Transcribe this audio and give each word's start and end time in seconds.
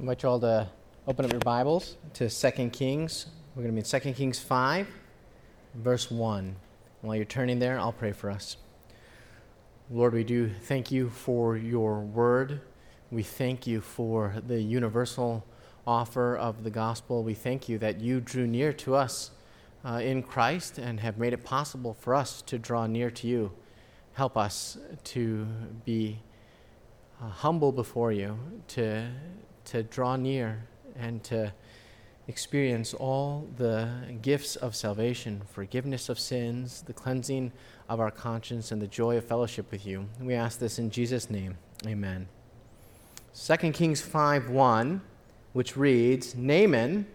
I 0.00 0.02
invite 0.02 0.22
you 0.22 0.30
all 0.30 0.40
to 0.40 0.66
open 1.06 1.26
up 1.26 1.30
your 1.30 1.40
Bibles 1.40 1.98
to 2.14 2.30
2 2.30 2.70
Kings. 2.70 3.26
We're 3.54 3.64
going 3.64 3.76
to 3.76 3.82
be 3.82 3.96
in 3.96 4.02
2 4.02 4.14
Kings 4.14 4.38
5, 4.38 4.88
verse 5.74 6.10
1. 6.10 6.56
While 7.02 7.16
you're 7.16 7.26
turning 7.26 7.58
there, 7.58 7.78
I'll 7.78 7.92
pray 7.92 8.12
for 8.12 8.30
us. 8.30 8.56
Lord, 9.90 10.14
we 10.14 10.24
do 10.24 10.48
thank 10.62 10.90
you 10.90 11.10
for 11.10 11.54
your 11.54 12.00
word. 12.00 12.62
We 13.10 13.22
thank 13.22 13.66
you 13.66 13.82
for 13.82 14.36
the 14.46 14.58
universal 14.58 15.44
offer 15.86 16.34
of 16.34 16.64
the 16.64 16.70
gospel. 16.70 17.22
We 17.22 17.34
thank 17.34 17.68
you 17.68 17.76
that 17.80 18.00
you 18.00 18.20
drew 18.22 18.46
near 18.46 18.72
to 18.72 18.94
us 18.94 19.32
uh, 19.84 20.00
in 20.02 20.22
Christ 20.22 20.78
and 20.78 20.98
have 21.00 21.18
made 21.18 21.34
it 21.34 21.44
possible 21.44 21.92
for 21.92 22.14
us 22.14 22.40
to 22.46 22.58
draw 22.58 22.86
near 22.86 23.10
to 23.10 23.26
you. 23.26 23.52
Help 24.14 24.38
us 24.38 24.78
to 25.04 25.46
be 25.84 26.20
uh, 27.20 27.28
humble 27.28 27.70
before 27.70 28.12
you, 28.12 28.38
to, 28.68 29.10
to 29.66 29.82
draw 29.82 30.16
near 30.16 30.64
and 30.96 31.22
to 31.24 31.52
experience 32.28 32.94
all 32.94 33.48
the 33.56 33.88
gifts 34.22 34.54
of 34.56 34.76
salvation, 34.76 35.42
forgiveness 35.50 36.08
of 36.08 36.18
sins, 36.18 36.82
the 36.82 36.92
cleansing 36.92 37.52
of 37.88 37.98
our 37.98 38.10
conscience, 38.10 38.70
and 38.70 38.80
the 38.80 38.86
joy 38.86 39.16
of 39.16 39.24
fellowship 39.24 39.70
with 39.70 39.84
you. 39.84 40.06
We 40.20 40.34
ask 40.34 40.58
this 40.58 40.78
in 40.78 40.90
Jesus' 40.90 41.28
name. 41.28 41.56
Amen. 41.86 42.28
2 43.34 43.56
Kings 43.72 44.00
5 44.00 44.50
1, 44.50 45.00
which 45.52 45.76
reads 45.76 46.34
Naaman, 46.34 47.06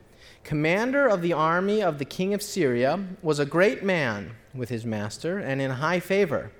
commander 0.43 1.07
of 1.07 1.21
the 1.21 1.33
army 1.33 1.81
of 1.81 1.97
the 1.97 2.05
king 2.05 2.33
of 2.33 2.41
Syria, 2.41 3.03
was 3.21 3.39
a 3.39 3.45
great 3.45 3.83
man 3.83 4.31
with 4.53 4.69
his 4.69 4.85
master 4.85 5.39
and 5.39 5.61
in 5.61 5.71
high 5.71 5.99
favor, 5.99 6.51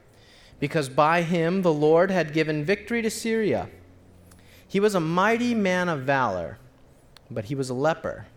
because 0.60 0.88
by 0.88 1.24
him 1.24 1.62
the 1.62 1.74
Lord 1.74 2.10
had 2.10 2.34
given 2.34 2.64
victory 2.64 3.02
to 3.02 3.10
Syria. 3.10 3.70
He 4.68 4.80
was 4.80 4.96
a 4.96 5.00
mighty 5.00 5.54
man 5.54 5.90
of 5.90 6.02
valor, 6.02 6.58
but 7.30 7.46
he 7.46 7.56
was 7.56 7.70
a 7.70 7.74
leper. 7.74 8.28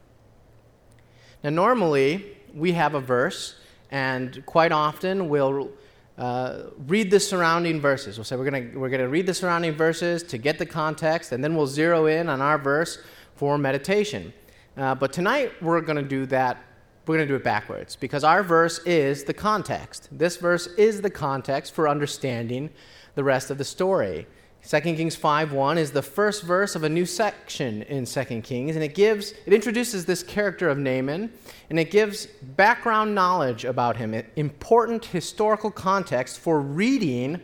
Now, 1.43 1.51
normally, 1.51 2.37
we 2.55 2.73
have 2.73 2.95
a 2.95 3.01
verse, 3.01 3.57
and 3.91 4.45
quite 4.47 4.73
often 4.73 5.29
we'll 5.29 5.71
uh, 6.17 6.65
read 6.87 7.11
the 7.11 7.21
surrounding 7.21 7.81
verses. 7.81 8.19
We'll 8.19 8.25
say 8.25 8.37
we're 8.37 8.51
going 8.51 8.79
we're 8.79 8.89
gonna 8.89 9.09
read 9.09 9.27
the 9.27 9.35
surrounding 9.35 9.73
verses 9.73 10.23
to 10.25 10.39
get 10.39 10.59
the 10.59 10.67
context, 10.67 11.33
and 11.33 11.43
then 11.43 11.55
we'll 11.55 11.67
zero 11.67 12.07
in 12.07 12.29
on 12.29 12.41
our 12.41 12.59
verse 12.59 12.99
for 13.37 13.57
meditation. 13.57 14.33
Uh, 14.77 14.95
but 14.95 15.13
tonight, 15.13 15.53
we're 15.63 15.81
going 15.81 15.97
to 15.97 16.09
do 16.09 16.27
that. 16.27 16.59
We're 17.07 17.17
going 17.17 17.27
to 17.27 17.33
do 17.33 17.37
it 17.37 17.45
backwards 17.45 17.97
because 17.97 18.23
our 18.23 18.43
verse 18.43 18.81
is 18.81 19.25
the 19.25 19.33
context. 19.33 20.09
This 20.13 20.37
verse 20.37 20.67
is 20.77 21.01
the 21.01 21.11
context 21.11 21.73
for 21.73 21.89
understanding 21.89 22.71
the 23.15 23.25
rest 23.25 23.51
of 23.51 23.59
the 23.59 23.65
story. 23.65 24.27
2 24.67 24.81
Kings 24.81 25.17
5:1 25.17 25.79
is 25.79 25.93
the 25.93 26.03
first 26.03 26.43
verse 26.43 26.75
of 26.75 26.83
a 26.83 26.89
new 26.89 27.07
section 27.07 27.83
in 27.83 28.05
2 28.05 28.43
Kings 28.43 28.75
and 28.75 28.85
it 28.85 28.95
gives 28.95 29.33
it 29.47 29.53
introduces 29.53 30.05
this 30.05 30.23
character 30.23 30.69
of 30.69 30.79
Naaman 30.79 31.33
and 31.71 31.79
it 31.79 31.91
gives 31.91 32.27
background 32.27 33.15
knowledge 33.15 33.65
about 33.65 33.97
him, 33.97 34.15
important 34.37 35.07
historical 35.07 35.71
context 35.71 36.39
for 36.39 36.61
reading 36.61 37.41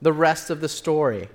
the 0.00 0.12
rest 0.12 0.50
of 0.50 0.60
the 0.60 0.68
story. 0.68 1.28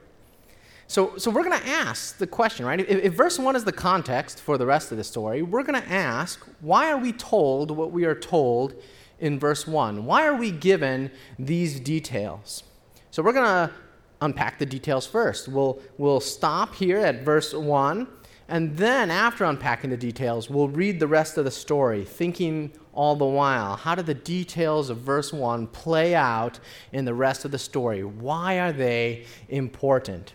So, 0.90 1.18
so 1.18 1.30
we're 1.30 1.44
going 1.44 1.60
to 1.60 1.68
ask 1.68 2.18
the 2.18 2.28
question, 2.28 2.66
right? 2.66 2.80
If, 2.80 2.88
if 2.90 3.14
verse 3.14 3.38
1 3.38 3.58
is 3.58 3.66
the 3.66 3.74
context 3.74 4.40
for 4.40 4.58
the 4.58 4.66
rest 4.66 4.92
of 4.92 4.98
the 4.98 5.04
story, 5.04 5.42
we're 5.42 5.64
going 5.64 5.82
to 5.82 5.92
ask, 5.92 6.48
why 6.62 6.90
are 6.90 6.98
we 6.98 7.12
told 7.12 7.72
what 7.72 7.92
we 7.92 8.06
are 8.06 8.16
told 8.16 8.74
in 9.20 9.38
verse 9.38 9.68
1? 9.68 10.06
Why 10.06 10.26
are 10.26 10.36
we 10.36 10.50
given 10.50 11.12
these 11.38 11.82
details? 11.82 12.64
So 13.12 13.22
we're 13.22 13.34
going 13.34 13.68
to 13.68 13.74
unpack 14.22 14.60
the 14.60 14.66
details 14.66 15.06
first. 15.06 15.48
We'll, 15.48 15.80
we'll 15.98 16.20
stop 16.20 16.76
here 16.76 16.98
at 16.98 17.24
verse 17.24 17.54
1, 17.54 18.08
and 18.50 18.78
then 18.78 19.12
after 19.12 19.44
unpacking 19.44 19.90
the 19.90 19.98
details, 19.98 20.50
we'll 20.50 20.70
read 20.70 21.00
the 21.00 21.08
rest 21.08 21.38
of 21.38 21.46
the 21.46 21.52
story, 21.52 22.06
thinking 22.06 22.72
all 22.94 23.16
the 23.16 23.26
while, 23.26 23.76
how 23.76 23.94
do 23.94 24.02
the 24.02 24.14
details 24.14 24.90
of 24.90 24.98
verse 24.98 25.32
1 25.32 25.68
play 25.68 26.16
out 26.16 26.60
in 26.92 27.06
the 27.06 27.14
rest 27.14 27.46
of 27.46 27.52
the 27.52 27.60
story? 27.60 28.04
Why 28.04 28.60
are 28.60 28.72
they 28.72 29.26
important? 29.50 30.34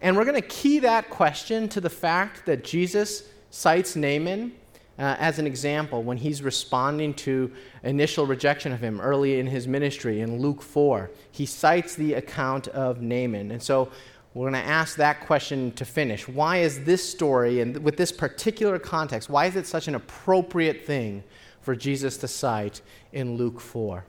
And 0.00 0.16
we're 0.16 0.24
going 0.24 0.40
to 0.40 0.46
key 0.46 0.78
that 0.80 1.10
question 1.10 1.68
to 1.70 1.80
the 1.80 1.90
fact 1.90 2.46
that 2.46 2.62
Jesus 2.62 3.24
cites 3.50 3.96
Naaman 3.96 4.52
uh, 4.98 5.16
as 5.18 5.38
an 5.38 5.46
example 5.46 6.02
when 6.02 6.16
he's 6.16 6.42
responding 6.42 7.12
to 7.14 7.52
initial 7.82 8.26
rejection 8.26 8.72
of 8.72 8.80
him 8.80 9.00
early 9.00 9.38
in 9.38 9.46
his 9.46 9.68
ministry 9.68 10.20
in 10.20 10.40
Luke 10.40 10.62
4. 10.62 11.10
He 11.30 11.46
cites 11.46 11.94
the 11.94 12.14
account 12.14 12.68
of 12.68 13.02
Naaman. 13.02 13.50
And 13.50 13.62
so 13.62 13.90
we're 14.32 14.50
going 14.50 14.62
to 14.62 14.68
ask 14.68 14.96
that 14.96 15.20
question 15.20 15.72
to 15.72 15.84
finish. 15.84 16.28
Why 16.28 16.58
is 16.58 16.84
this 16.84 17.06
story, 17.08 17.60
and 17.60 17.78
with 17.78 17.96
this 17.96 18.12
particular 18.12 18.78
context, 18.78 19.30
why 19.30 19.46
is 19.46 19.56
it 19.56 19.66
such 19.66 19.88
an 19.88 19.94
appropriate 19.94 20.86
thing 20.86 21.24
for 21.60 21.74
Jesus 21.74 22.16
to 22.18 22.28
cite 22.28 22.80
in 23.12 23.36
Luke 23.36 23.60
4? 23.60 24.04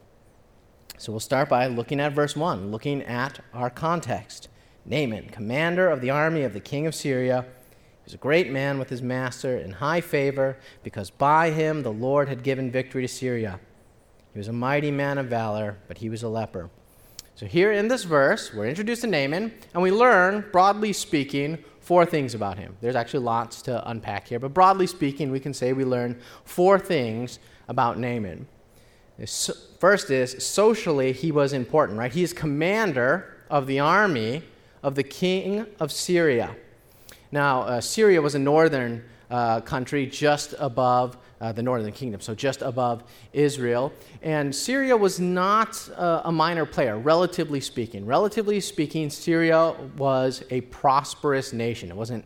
So 0.97 1.11
we'll 1.11 1.19
start 1.19 1.47
by 1.47 1.67
looking 1.67 1.99
at 1.99 2.13
verse 2.13 2.35
1, 2.35 2.71
looking 2.71 3.03
at 3.03 3.39
our 3.53 3.69
context. 3.69 4.49
Naaman, 4.85 5.29
commander 5.29 5.89
of 5.89 6.01
the 6.01 6.09
army 6.09 6.43
of 6.43 6.53
the 6.53 6.59
king 6.59 6.87
of 6.87 6.95
Syria, 6.95 7.45
was 8.07 8.13
a 8.13 8.17
great 8.17 8.49
man 8.49 8.79
with 8.79 8.87
his 8.87 9.01
master 9.01 9.57
in 9.57 9.69
high 9.69 9.99
favor, 9.99 10.57
because 10.81 11.09
by 11.09 11.49
him 11.49 11.83
the 11.83 11.91
Lord 11.91 12.29
had 12.29 12.41
given 12.41 12.71
victory 12.71 13.01
to 13.01 13.07
Syria. 13.07 13.59
He 14.31 14.39
was 14.39 14.47
a 14.47 14.53
mighty 14.53 14.91
man 14.91 15.17
of 15.17 15.25
valor, 15.25 15.77
but 15.89 15.97
he 15.97 16.09
was 16.09 16.23
a 16.23 16.29
leper. 16.29 16.69
So, 17.35 17.45
here 17.45 17.73
in 17.73 17.89
this 17.89 18.05
verse, 18.05 18.53
we're 18.53 18.67
introduced 18.67 19.01
to 19.01 19.07
Naaman, 19.07 19.51
and 19.73 19.83
we 19.83 19.91
learn, 19.91 20.45
broadly 20.53 20.93
speaking, 20.93 21.57
four 21.81 22.05
things 22.05 22.33
about 22.33 22.57
him. 22.57 22.77
There's 22.79 22.95
actually 22.95 23.25
lots 23.25 23.61
to 23.63 23.85
unpack 23.89 24.29
here, 24.29 24.39
but 24.39 24.53
broadly 24.53 24.87
speaking, 24.87 25.29
we 25.29 25.41
can 25.41 25.53
say 25.53 25.73
we 25.73 25.83
learn 25.83 26.17
four 26.45 26.79
things 26.79 27.39
about 27.67 27.99
Naaman. 27.99 28.47
First 29.79 30.11
is 30.11 30.45
socially, 30.45 31.11
he 31.11 31.33
was 31.33 31.51
important, 31.51 31.99
right? 31.99 32.13
He 32.13 32.23
is 32.23 32.31
commander 32.31 33.35
of 33.49 33.67
the 33.67 33.81
army 33.81 34.43
of 34.81 34.95
the 34.95 35.03
king 35.03 35.65
of 35.77 35.91
Syria. 35.91 36.55
Now, 37.31 37.61
uh, 37.61 37.81
Syria 37.81 38.21
was 38.21 38.35
a 38.35 38.39
northern 38.39 39.03
uh, 39.29 39.61
country 39.61 40.05
just 40.05 40.53
above 40.59 41.17
uh, 41.39 41.51
the 41.51 41.61
northern 41.61 41.91
kingdom, 41.91 42.21
so 42.21 42.33
just 42.33 42.61
above 42.61 43.03
Israel. 43.33 43.93
And 44.21 44.55
Syria 44.55 44.95
was 44.97 45.19
not 45.19 45.89
uh, 45.95 46.21
a 46.23 46.31
minor 46.31 46.65
player, 46.65 46.97
relatively 46.97 47.59
speaking. 47.59 48.05
Relatively 48.05 48.59
speaking, 48.59 49.09
Syria 49.09 49.75
was 49.97 50.43
a 50.49 50.61
prosperous 50.61 51.53
nation. 51.53 51.89
It 51.89 51.95
wasn't, 51.95 52.25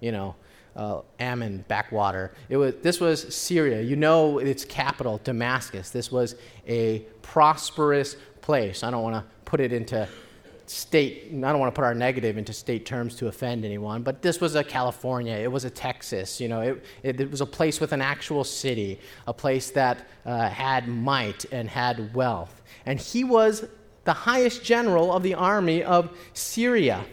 you 0.00 0.12
know, 0.12 0.34
uh, 0.76 1.00
Ammon 1.18 1.64
backwater. 1.68 2.32
It 2.48 2.56
was, 2.56 2.74
this 2.82 3.00
was 3.00 3.34
Syria. 3.34 3.80
You 3.80 3.96
know 3.96 4.38
its 4.38 4.64
capital, 4.64 5.20
Damascus. 5.24 5.90
This 5.90 6.12
was 6.12 6.36
a 6.66 7.00
prosperous 7.22 8.16
place. 8.40 8.82
I 8.82 8.90
don't 8.90 9.02
want 9.02 9.16
to 9.16 9.24
put 9.44 9.60
it 9.60 9.72
into 9.72 10.08
state, 10.70 11.24
I 11.26 11.30
don't 11.32 11.58
want 11.58 11.74
to 11.74 11.76
put 11.76 11.84
our 11.84 11.96
negative 11.96 12.38
into 12.38 12.52
state 12.52 12.86
terms 12.86 13.16
to 13.16 13.26
offend 13.26 13.64
anyone, 13.64 14.04
but 14.04 14.22
this 14.22 14.40
was 14.40 14.54
a 14.54 14.62
California, 14.62 15.34
it 15.34 15.50
was 15.50 15.64
a 15.64 15.70
Texas, 15.70 16.40
you 16.40 16.46
know, 16.46 16.60
it, 16.60 16.84
it, 17.02 17.20
it 17.20 17.28
was 17.28 17.40
a 17.40 17.46
place 17.46 17.80
with 17.80 17.92
an 17.92 18.00
actual 18.00 18.44
city, 18.44 19.00
a 19.26 19.34
place 19.34 19.70
that 19.70 20.06
uh, 20.24 20.48
had 20.48 20.86
might 20.86 21.44
and 21.50 21.68
had 21.68 22.14
wealth. 22.14 22.62
And 22.86 23.00
he 23.00 23.24
was 23.24 23.66
the 24.04 24.12
highest 24.12 24.62
general 24.62 25.12
of 25.12 25.24
the 25.24 25.34
army 25.34 25.82
of 25.82 26.16
Syria. 26.34 27.04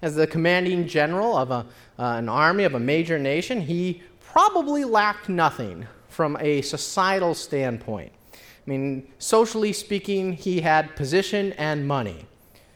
As 0.00 0.14
the 0.14 0.28
commanding 0.28 0.86
general 0.86 1.36
of 1.36 1.50
a, 1.50 1.66
uh, 1.98 2.18
an 2.18 2.28
army 2.28 2.62
of 2.62 2.74
a 2.74 2.80
major 2.80 3.18
nation, 3.18 3.60
he 3.60 4.00
probably 4.20 4.84
lacked 4.84 5.28
nothing 5.28 5.88
from 6.08 6.36
a 6.40 6.62
societal 6.62 7.34
standpoint. 7.34 8.12
I 8.32 8.70
mean, 8.70 9.08
socially 9.18 9.72
speaking, 9.72 10.34
he 10.34 10.60
had 10.60 10.94
position 10.94 11.52
and 11.54 11.88
money 11.88 12.26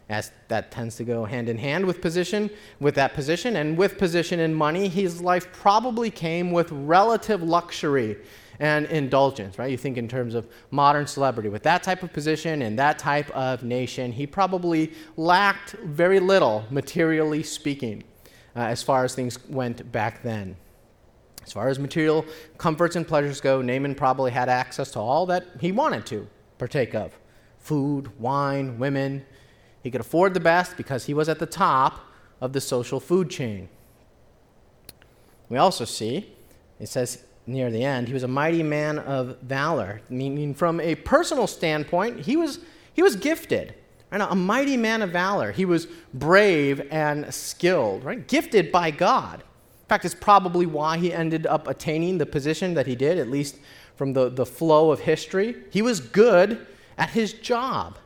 as 0.08 0.32
that 0.48 0.70
tends 0.70 0.96
to 0.96 1.04
go 1.04 1.24
hand 1.24 1.48
in 1.48 1.56
hand 1.56 1.86
with 1.86 2.00
position 2.00 2.50
with 2.80 2.94
that 2.94 3.14
position. 3.14 3.56
And 3.56 3.76
with 3.76 3.98
position 3.98 4.40
and 4.40 4.54
money 4.54 4.88
his 4.88 5.20
life 5.20 5.52
probably 5.52 6.10
came 6.10 6.50
with 6.52 6.70
relative 6.72 7.42
luxury 7.42 8.18
and 8.60 8.86
indulgence 8.86 9.58
right? 9.58 9.70
You 9.70 9.78
think 9.78 9.96
in 9.96 10.08
terms 10.08 10.34
of 10.34 10.46
modern 10.70 11.06
celebrity. 11.06 11.48
With 11.48 11.62
that 11.64 11.82
type 11.82 12.02
of 12.02 12.12
position 12.12 12.62
and 12.62 12.78
that 12.78 12.98
type 12.98 13.30
of 13.30 13.62
nation 13.62 14.12
he 14.12 14.26
probably 14.26 14.92
lacked 15.16 15.72
very 15.84 16.20
little 16.20 16.64
materially 16.70 17.42
speaking 17.42 18.04
uh, 18.54 18.60
as 18.60 18.82
far 18.82 19.04
as 19.04 19.14
things 19.14 19.38
went 19.48 19.90
back 19.90 20.22
then. 20.22 20.56
As 21.44 21.52
far 21.52 21.68
as 21.68 21.78
material 21.78 22.24
comforts 22.58 22.96
and 22.96 23.06
pleasures 23.06 23.40
go 23.40 23.60
naaman 23.60 23.94
probably 23.94 24.30
had 24.30 24.48
access 24.48 24.90
to 24.92 25.00
all 25.00 25.26
that 25.26 25.46
he 25.60 25.72
wanted 25.72 26.06
to 26.06 26.26
partake 26.58 26.94
of. 26.94 27.18
Food 27.58 28.18
wine 28.20 28.78
women 28.78 29.24
he 29.84 29.90
could 29.90 30.00
afford 30.00 30.32
the 30.34 30.40
best 30.40 30.76
because 30.76 31.04
he 31.04 31.14
was 31.14 31.28
at 31.28 31.38
the 31.38 31.46
top 31.46 32.00
of 32.40 32.54
the 32.54 32.60
social 32.60 32.98
food 32.98 33.30
chain. 33.30 33.68
We 35.50 35.58
also 35.58 35.84
see, 35.84 36.32
it 36.80 36.88
says 36.88 37.22
near 37.46 37.70
the 37.70 37.84
end, 37.84 38.08
he 38.08 38.14
was 38.14 38.22
a 38.22 38.28
mighty 38.28 38.62
man 38.62 38.98
of 38.98 39.38
valor, 39.42 40.00
meaning 40.08 40.54
from 40.54 40.80
a 40.80 40.94
personal 40.94 41.46
standpoint, 41.46 42.20
he 42.20 42.34
was, 42.34 42.60
he 42.94 43.02
was 43.02 43.14
gifted. 43.14 43.74
Right? 44.10 44.22
A 44.22 44.34
mighty 44.34 44.78
man 44.78 45.02
of 45.02 45.10
valor. 45.10 45.52
He 45.52 45.66
was 45.66 45.86
brave 46.14 46.88
and 46.90 47.32
skilled, 47.32 48.04
right? 48.04 48.26
Gifted 48.26 48.72
by 48.72 48.90
God. 48.90 49.40
In 49.40 49.88
fact, 49.88 50.06
it's 50.06 50.14
probably 50.14 50.64
why 50.64 50.96
he 50.96 51.12
ended 51.12 51.46
up 51.46 51.68
attaining 51.68 52.16
the 52.16 52.24
position 52.24 52.72
that 52.72 52.86
he 52.86 52.96
did, 52.96 53.18
at 53.18 53.28
least 53.28 53.58
from 53.96 54.14
the, 54.14 54.30
the 54.30 54.46
flow 54.46 54.90
of 54.90 55.00
history. 55.00 55.56
He 55.70 55.82
was 55.82 56.00
good 56.00 56.66
at 56.96 57.10
his 57.10 57.34
job. 57.34 57.98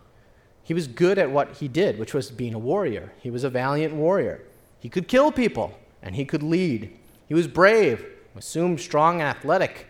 He 0.69 0.75
was 0.75 0.87
good 0.87 1.19
at 1.19 1.31
what 1.31 1.57
he 1.57 1.67
did, 1.67 1.99
which 1.99 2.13
was 2.13 2.31
being 2.31 2.53
a 2.53 2.59
warrior. 2.59 3.11
He 3.23 3.31
was 3.31 3.43
a 3.43 3.49
valiant 3.49 3.95
warrior. 3.95 4.43
He 4.81 4.91
could 4.91 5.09
kill 5.09 5.33
people 5.33 5.73
and 6.03 6.15
he 6.15 6.27
could 6.27 6.43
lead. 6.43 6.95
He 7.27 7.33
was 7.33 7.49
brave, 7.49 8.05
assumed 8.37 8.79
strong 8.79 9.23
athletic, 9.23 9.87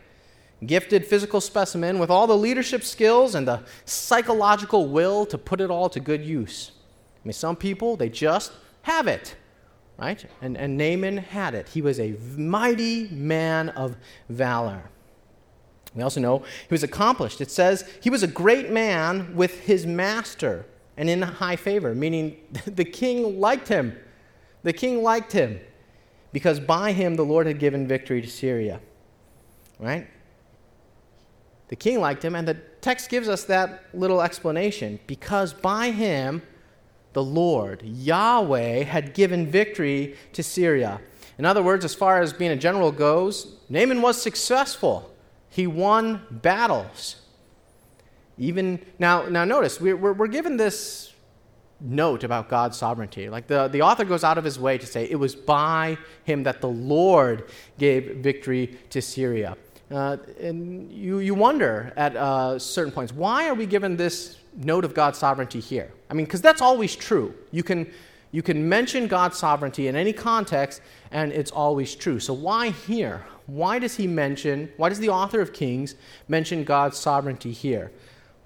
gifted 0.65 1.05
physical 1.05 1.41
specimen 1.41 1.99
with 1.99 2.11
all 2.11 2.29
the 2.29 2.37
leadership 2.37 2.85
skills 2.85 3.35
and 3.35 3.49
the 3.49 3.65
psychological 3.87 4.87
will 4.87 5.27
to 5.27 5.37
put 5.37 5.61
it 5.61 5.69
all 5.69 5.89
to 5.89 5.99
good 5.99 6.25
use. 6.25 6.71
I 7.25 7.27
mean, 7.27 7.33
some 7.33 7.57
people, 7.57 7.97
they 7.97 8.09
just 8.09 8.53
have 8.83 9.09
it, 9.09 9.35
right? 9.99 10.25
And, 10.41 10.57
and 10.57 10.79
Naaman 10.79 11.17
had 11.17 11.57
it. 11.57 11.71
He 11.71 11.83
was 11.83 11.99
a 11.99 12.15
mighty 12.37 13.09
man 13.09 13.71
of 13.71 13.97
valor. 14.29 14.85
We 15.95 16.03
also 16.03 16.21
know 16.21 16.39
he 16.39 16.75
was 16.75 16.83
accomplished. 16.83 17.41
It 17.41 17.51
says 17.51 17.89
he 18.03 18.11
was 18.11 18.23
a 18.23 18.29
great 18.29 18.71
man 18.71 19.35
with 19.35 19.61
his 19.61 19.87
master 19.87 20.67
and 20.97 21.09
in 21.09 21.23
high 21.23 21.57
favor, 21.57 21.95
meaning 21.95 22.37
the 22.67 22.85
king 22.85 23.41
liked 23.41 23.69
him. 23.69 23.97
The 24.63 24.73
king 24.73 25.03
liked 25.03 25.33
him 25.33 25.61
because 26.33 26.61
by 26.61 26.93
him 26.93 27.17
the 27.17 27.25
Lord 27.25 27.47
had 27.47 27.59
given 27.59 27.87
victory 27.87 28.21
to 28.21 28.29
Syria. 28.29 28.81
Right? 29.79 30.09
The 31.69 31.77
king 31.77 32.01
liked 32.01 32.25
him, 32.25 32.35
and 32.35 32.49
the 32.49 32.55
text 32.81 33.11
gives 33.11 33.29
us 33.29 33.45
that 33.45 33.85
little 33.95 34.23
explanation 34.23 34.99
because 35.07 35.53
by 35.53 35.91
him 35.91 36.43
the 37.13 37.23
Lord, 37.23 37.83
Yahweh, 37.83 38.85
had 38.85 39.15
given 39.15 39.47
victory 39.47 40.17
to 40.33 40.43
Syria. 40.43 41.01
In 41.39 41.45
other 41.45 41.63
words, 41.63 41.85
as 41.85 41.95
far 41.95 42.21
as 42.21 42.33
being 42.33 42.51
a 42.51 42.57
general 42.57 42.91
goes, 42.91 43.57
Naaman 43.69 44.03
was 44.03 44.21
successful. 44.21 45.15
He 45.59 45.67
won 45.67 46.23
battles. 46.31 47.17
Even 48.39 48.79
now, 49.01 49.29
now 49.29 49.45
notice 49.45 49.81
we're, 49.81 49.97
we're, 49.97 50.13
we're 50.13 50.29
given 50.29 50.57
this 50.57 51.13
note 51.81 52.23
about 52.23 52.49
God's 52.49 52.77
sovereignty. 52.77 53.29
Like 53.29 53.49
the, 53.49 53.67
the 53.67 53.83
author 53.83 54.05
goes 54.05 54.23
out 54.23 54.39
of 54.39 54.45
his 54.45 54.57
way 54.57 54.79
to 54.79 54.87
say 54.87 55.11
it 55.11 55.17
was 55.17 55.35
by 55.35 55.99
him 56.23 56.45
that 56.45 56.61
the 56.61 56.69
Lord 56.69 57.51
gave 57.77 58.19
victory 58.19 58.79
to 58.91 59.03
Syria. 59.03 59.57
Uh, 59.91 60.19
and 60.41 60.93
you, 60.93 61.19
you 61.19 61.35
wonder 61.35 61.93
at 61.97 62.15
uh, 62.15 62.57
certain 62.61 62.93
points, 62.93 63.13
why 63.13 63.49
are 63.49 63.55
we 63.55 63.67
given 63.67 63.97
this 63.97 64.37
note 64.55 64.85
of 64.85 64.95
God's 64.95 65.19
sovereignty 65.19 65.59
here? 65.59 65.91
I 66.09 66.15
mean, 66.15 66.27
because 66.27 66.41
that's 66.41 66.63
always 66.63 66.95
true. 66.95 67.35
You 67.51 67.65
can, 67.65 67.93
you 68.31 68.43
can 68.43 68.69
mention 68.69 69.07
God's 69.07 69.39
sovereignty 69.39 69.89
in 69.89 69.97
any 69.97 70.13
context, 70.13 70.83
and 71.11 71.33
it's 71.33 71.51
always 71.51 71.95
true. 71.95 72.21
So 72.21 72.33
why 72.35 72.71
here? 72.71 73.25
Why 73.47 73.79
does 73.79 73.97
he 73.97 74.07
mention, 74.07 74.71
why 74.77 74.91
does 74.91 74.99
the 74.99 75.09
author 75.09 75.41
of 75.41 75.53
Kings 75.53 75.95
mention 76.29 76.65
God's 76.65 76.99
sovereignty 76.99 77.53
here? 77.53 77.91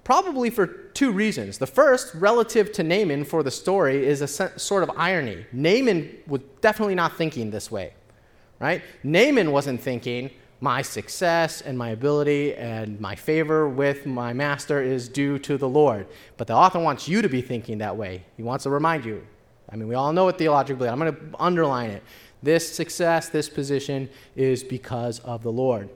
Probably 0.05 0.49
for 0.49 0.67
two 0.67 1.11
reasons. 1.11 1.57
The 1.57 1.67
first, 1.67 2.13
relative 2.15 2.71
to 2.73 2.83
Naaman 2.83 3.25
for 3.25 3.43
the 3.43 3.51
story, 3.51 4.05
is 4.05 4.21
a 4.21 4.27
sort 4.27 4.83
of 4.83 4.91
irony. 4.97 5.45
Naaman 5.51 6.17
was 6.27 6.41
definitely 6.61 6.95
not 6.95 7.17
thinking 7.17 7.51
this 7.51 7.69
way, 7.69 7.93
right? 8.59 8.81
Naaman 9.03 9.51
wasn't 9.51 9.81
thinking, 9.81 10.29
my 10.61 10.81
success 10.81 11.59
and 11.59 11.77
my 11.77 11.89
ability 11.89 12.55
and 12.55 12.97
my 13.01 13.15
favor 13.15 13.67
with 13.67 14.05
my 14.05 14.31
master 14.31 14.81
is 14.81 15.09
due 15.09 15.37
to 15.39 15.57
the 15.57 15.67
Lord. 15.67 16.07
But 16.37 16.47
the 16.47 16.53
author 16.53 16.79
wants 16.79 17.09
you 17.09 17.21
to 17.21 17.27
be 17.27 17.41
thinking 17.41 17.79
that 17.79 17.97
way. 17.97 18.23
He 18.37 18.43
wants 18.43 18.63
to 18.63 18.69
remind 18.69 19.03
you. 19.03 19.27
I 19.69 19.75
mean, 19.75 19.87
we 19.87 19.95
all 19.95 20.13
know 20.13 20.27
it 20.27 20.37
theologically. 20.37 20.89
I'm 20.89 20.99
going 20.99 21.15
to 21.15 21.21
underline 21.39 21.91
it. 21.91 22.03
This 22.41 22.69
success, 22.69 23.29
this 23.29 23.49
position 23.49 24.09
is 24.35 24.63
because 24.63 25.19
of 25.19 25.43
the 25.43 25.51
Lord. 25.51 25.89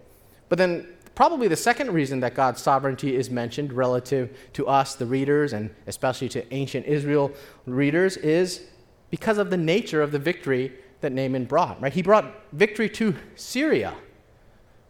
But 0.49 0.57
then, 0.57 0.87
probably 1.13 1.47
the 1.47 1.57
second 1.57 1.91
reason 1.91 2.21
that 2.21 2.35
God's 2.35 2.61
sovereignty 2.61 3.15
is 3.15 3.29
mentioned 3.29 3.73
relative 3.73 4.37
to 4.53 4.67
us, 4.67 4.95
the 4.95 5.05
readers, 5.05 5.53
and 5.53 5.69
especially 5.87 6.29
to 6.29 6.53
ancient 6.53 6.85
Israel 6.85 7.31
readers, 7.65 8.17
is 8.17 8.61
because 9.09 9.37
of 9.37 9.49
the 9.49 9.57
nature 9.57 10.01
of 10.01 10.11
the 10.11 10.19
victory 10.19 10.73
that 11.01 11.11
Naaman 11.11 11.45
brought. 11.45 11.81
Right? 11.81 11.93
He 11.93 12.01
brought 12.01 12.33
victory 12.53 12.89
to 12.91 13.15
Syria 13.35 13.93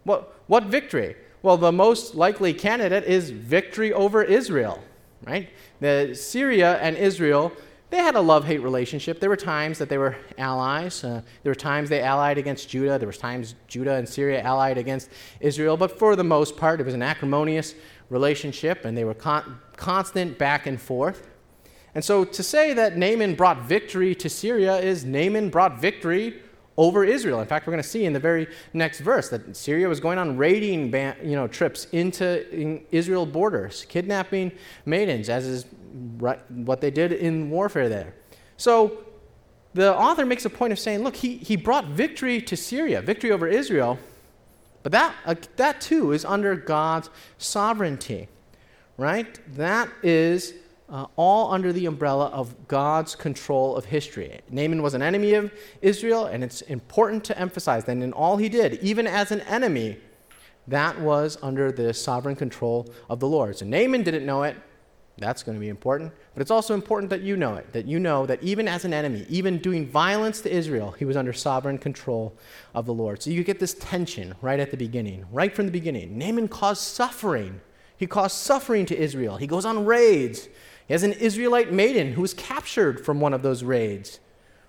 what, 0.07 0.33
what 0.47 0.63
victory? 0.63 1.17
Well, 1.43 1.57
the 1.57 1.71
most 1.71 2.15
likely 2.15 2.53
candidate 2.53 3.03
is 3.03 3.29
victory 3.29 3.91
over 3.91 4.23
Israel, 4.23 4.81
right? 5.25 5.49
The 5.81 6.15
Syria 6.15 6.77
and 6.77 6.95
Israel, 6.95 7.51
they 7.89 7.97
had 7.97 8.15
a 8.15 8.21
love-hate 8.21 8.61
relationship. 8.61 9.19
There 9.19 9.29
were 9.29 9.37
times 9.37 9.77
that 9.77 9.87
they 9.87 9.97
were 9.97 10.17
allies. 10.37 11.03
Uh, 11.03 11.21
there 11.43 11.51
were 11.51 11.55
times 11.55 11.89
they 11.89 12.01
allied 12.01 12.37
against 12.37 12.67
Judah. 12.67 12.99
There 12.99 13.07
were 13.07 13.13
times 13.13 13.55
Judah 13.67 13.95
and 13.95 14.07
Syria 14.07 14.41
allied 14.41 14.77
against 14.77 15.09
Israel. 15.39 15.77
But 15.77 15.97
for 15.97 16.15
the 16.15 16.23
most 16.23 16.57
part, 16.57 16.81
it 16.81 16.85
was 16.85 16.93
an 16.93 17.01
acrimonious 17.01 17.75
relationship, 18.09 18.83
and 18.83 18.97
they 18.97 19.05
were 19.05 19.13
con- 19.13 19.59
constant 19.77 20.37
back 20.37 20.67
and 20.67 20.79
forth. 20.79 21.29
And 21.95 22.03
so 22.03 22.25
to 22.25 22.43
say 22.43 22.73
that 22.73 22.97
Naaman 22.97 23.35
brought 23.35 23.63
victory 23.63 24.13
to 24.15 24.29
Syria 24.29 24.77
is 24.77 25.05
Naaman 25.05 25.49
brought 25.49 25.79
victory 25.79 26.41
over 26.77 27.03
Israel. 27.03 27.41
In 27.41 27.47
fact, 27.47 27.65
we're 27.65 27.71
going 27.71 27.83
to 27.83 27.89
see 27.89 28.05
in 28.05 28.13
the 28.13 28.19
very 28.19 28.47
next 28.73 28.99
verse 28.99 29.29
that 29.29 29.57
Syria 29.57 29.89
was 29.89 29.99
going 29.99 30.19
on 30.19 30.37
raiding 30.37 30.93
you 31.23 31.35
know, 31.35 31.47
trips 31.47 31.85
into 31.91 32.47
in 32.53 32.85
Israel 32.91 33.25
borders, 33.25 33.85
kidnapping 33.89 34.51
maidens, 34.85 35.27
as 35.27 35.45
is 35.45 35.65
right, 36.17 36.39
what 36.51 36.79
they 36.79 36.91
did 36.91 37.11
in 37.11 37.49
warfare 37.49 37.89
there. 37.89 38.13
So 38.57 39.03
the 39.73 39.95
author 39.95 40.25
makes 40.25 40.45
a 40.45 40.49
point 40.49 40.71
of 40.71 40.79
saying, 40.79 41.03
look, 41.03 41.15
he, 41.15 41.37
he 41.37 41.55
brought 41.55 41.85
victory 41.85 42.41
to 42.41 42.55
Syria, 42.55 43.01
victory 43.01 43.31
over 43.31 43.47
Israel, 43.47 43.97
but 44.83 44.91
that, 44.91 45.15
uh, 45.25 45.35
that 45.55 45.81
too 45.81 46.11
is 46.11 46.23
under 46.23 46.55
God's 46.55 47.09
sovereignty, 47.37 48.27
right? 48.97 49.39
That 49.55 49.89
is 50.03 50.53
uh, 50.89 51.05
all 51.15 51.51
under 51.51 51.73
the 51.73 51.85
umbrella 51.85 52.27
of 52.27 52.67
God's 52.67 53.15
control 53.15 53.75
of 53.75 53.85
history. 53.85 54.39
Naaman 54.49 54.81
was 54.81 54.93
an 54.93 55.01
enemy 55.01 55.33
of 55.33 55.51
Israel, 55.81 56.25
and 56.25 56.43
it's 56.43 56.61
important 56.61 57.23
to 57.25 57.37
emphasize 57.37 57.83
that 57.85 57.97
in 57.97 58.13
all 58.13 58.37
he 58.37 58.49
did, 58.49 58.75
even 58.75 59.05
as 59.05 59.31
an 59.31 59.41
enemy, 59.41 59.97
that 60.67 60.99
was 60.99 61.37
under 61.41 61.71
the 61.71 61.93
sovereign 61.93 62.35
control 62.35 62.89
of 63.09 63.19
the 63.19 63.27
Lord. 63.27 63.57
So 63.57 63.65
Naaman 63.65 64.03
didn't 64.03 64.25
know 64.25 64.43
it. 64.43 64.57
That's 65.19 65.41
going 65.41 65.55
to 65.55 65.59
be 65.59 65.69
important. 65.69 66.13
But 66.35 66.41
it's 66.41 66.51
also 66.51 66.75
important 66.75 67.09
that 67.09 67.21
you 67.21 67.37
know 67.37 67.55
it, 67.55 67.73
that 67.73 67.87
you 67.87 67.99
know 67.99 68.27
that 68.27 68.43
even 68.43 68.67
as 68.67 68.85
an 68.85 68.93
enemy, 68.93 69.25
even 69.29 69.57
doing 69.57 69.87
violence 69.87 70.41
to 70.41 70.53
Israel, 70.53 70.91
he 70.91 71.05
was 71.05 71.17
under 71.17 71.33
sovereign 71.33 71.79
control 71.79 72.37
of 72.75 72.85
the 72.85 72.93
Lord. 72.93 73.23
So 73.23 73.31
you 73.31 73.43
get 73.43 73.59
this 73.59 73.73
tension 73.73 74.35
right 74.41 74.59
at 74.59 74.69
the 74.69 74.77
beginning, 74.77 75.25
right 75.31 75.55
from 75.55 75.65
the 75.65 75.71
beginning. 75.71 76.17
Naaman 76.17 76.47
caused 76.47 76.81
suffering. 76.81 77.61
He 77.97 78.05
caused 78.05 78.37
suffering 78.37 78.85
to 78.87 78.95
Israel. 78.95 79.37
He 79.37 79.47
goes 79.47 79.65
on 79.65 79.85
raids. 79.85 80.49
He 80.87 80.93
has 80.93 81.03
an 81.03 81.13
Israelite 81.13 81.71
maiden 81.71 82.13
who 82.13 82.21
was 82.21 82.33
captured 82.33 83.03
from 83.03 83.19
one 83.19 83.33
of 83.33 83.41
those 83.41 83.63
raids. 83.63 84.19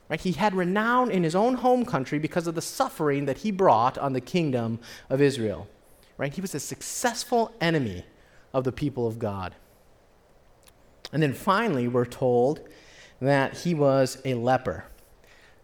Right? 0.08 0.20
He 0.20 0.32
had 0.32 0.54
renown 0.54 1.10
in 1.10 1.22
his 1.22 1.34
own 1.34 1.54
home 1.54 1.84
country 1.84 2.18
because 2.18 2.46
of 2.46 2.54
the 2.54 2.62
suffering 2.62 3.26
that 3.26 3.38
he 3.38 3.50
brought 3.50 3.98
on 3.98 4.14
the 4.14 4.20
kingdom 4.20 4.80
of 5.10 5.20
Israel. 5.20 5.68
Right? 6.16 6.32
He 6.32 6.40
was 6.40 6.54
a 6.54 6.60
successful 6.60 7.52
enemy 7.60 8.04
of 8.52 8.64
the 8.64 8.72
people 8.72 9.06
of 9.06 9.18
God. 9.18 9.54
And 11.12 11.22
then 11.22 11.34
finally, 11.34 11.88
we're 11.88 12.04
told 12.04 12.60
that 13.20 13.58
he 13.58 13.74
was 13.74 14.20
a 14.24 14.34
leper. 14.34 14.84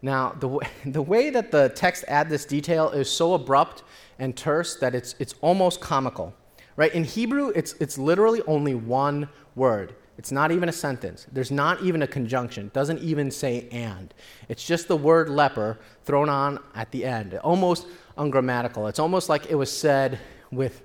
Now, 0.01 0.31
the, 0.33 0.47
w- 0.47 0.61
the 0.85 1.01
way 1.01 1.31
that 1.31 1.51
the 1.51 1.69
text 1.69 2.05
add 2.07 2.29
this 2.29 2.45
detail 2.45 2.91
is 2.91 3.09
so 3.09 3.33
abrupt 3.33 3.83
and 4.19 4.37
terse 4.37 4.77
that 4.77 4.95
it's, 4.95 5.15
it's 5.19 5.35
almost 5.41 5.81
comical. 5.81 6.33
Right? 6.77 6.93
In 6.93 7.03
Hebrew, 7.03 7.49
it's, 7.55 7.73
it's 7.79 7.97
literally 7.97 8.41
only 8.47 8.75
one 8.75 9.27
word. 9.55 9.95
It's 10.17 10.31
not 10.31 10.51
even 10.51 10.69
a 10.69 10.71
sentence. 10.71 11.27
There's 11.31 11.51
not 11.51 11.81
even 11.81 12.01
a 12.01 12.07
conjunction. 12.07 12.67
It 12.67 12.73
doesn't 12.73 12.99
even 12.99 13.31
say 13.31 13.67
and. 13.71 14.13
It's 14.47 14.65
just 14.65 14.87
the 14.87 14.95
word 14.95 15.29
leper 15.29 15.77
thrown 16.05 16.29
on 16.29 16.59
at 16.73 16.91
the 16.91 17.03
end. 17.03 17.33
Almost 17.35 17.87
ungrammatical. 18.17 18.87
It's 18.87 18.99
almost 18.99 19.27
like 19.27 19.47
it 19.47 19.55
was 19.55 19.71
said 19.71 20.19
with, 20.51 20.81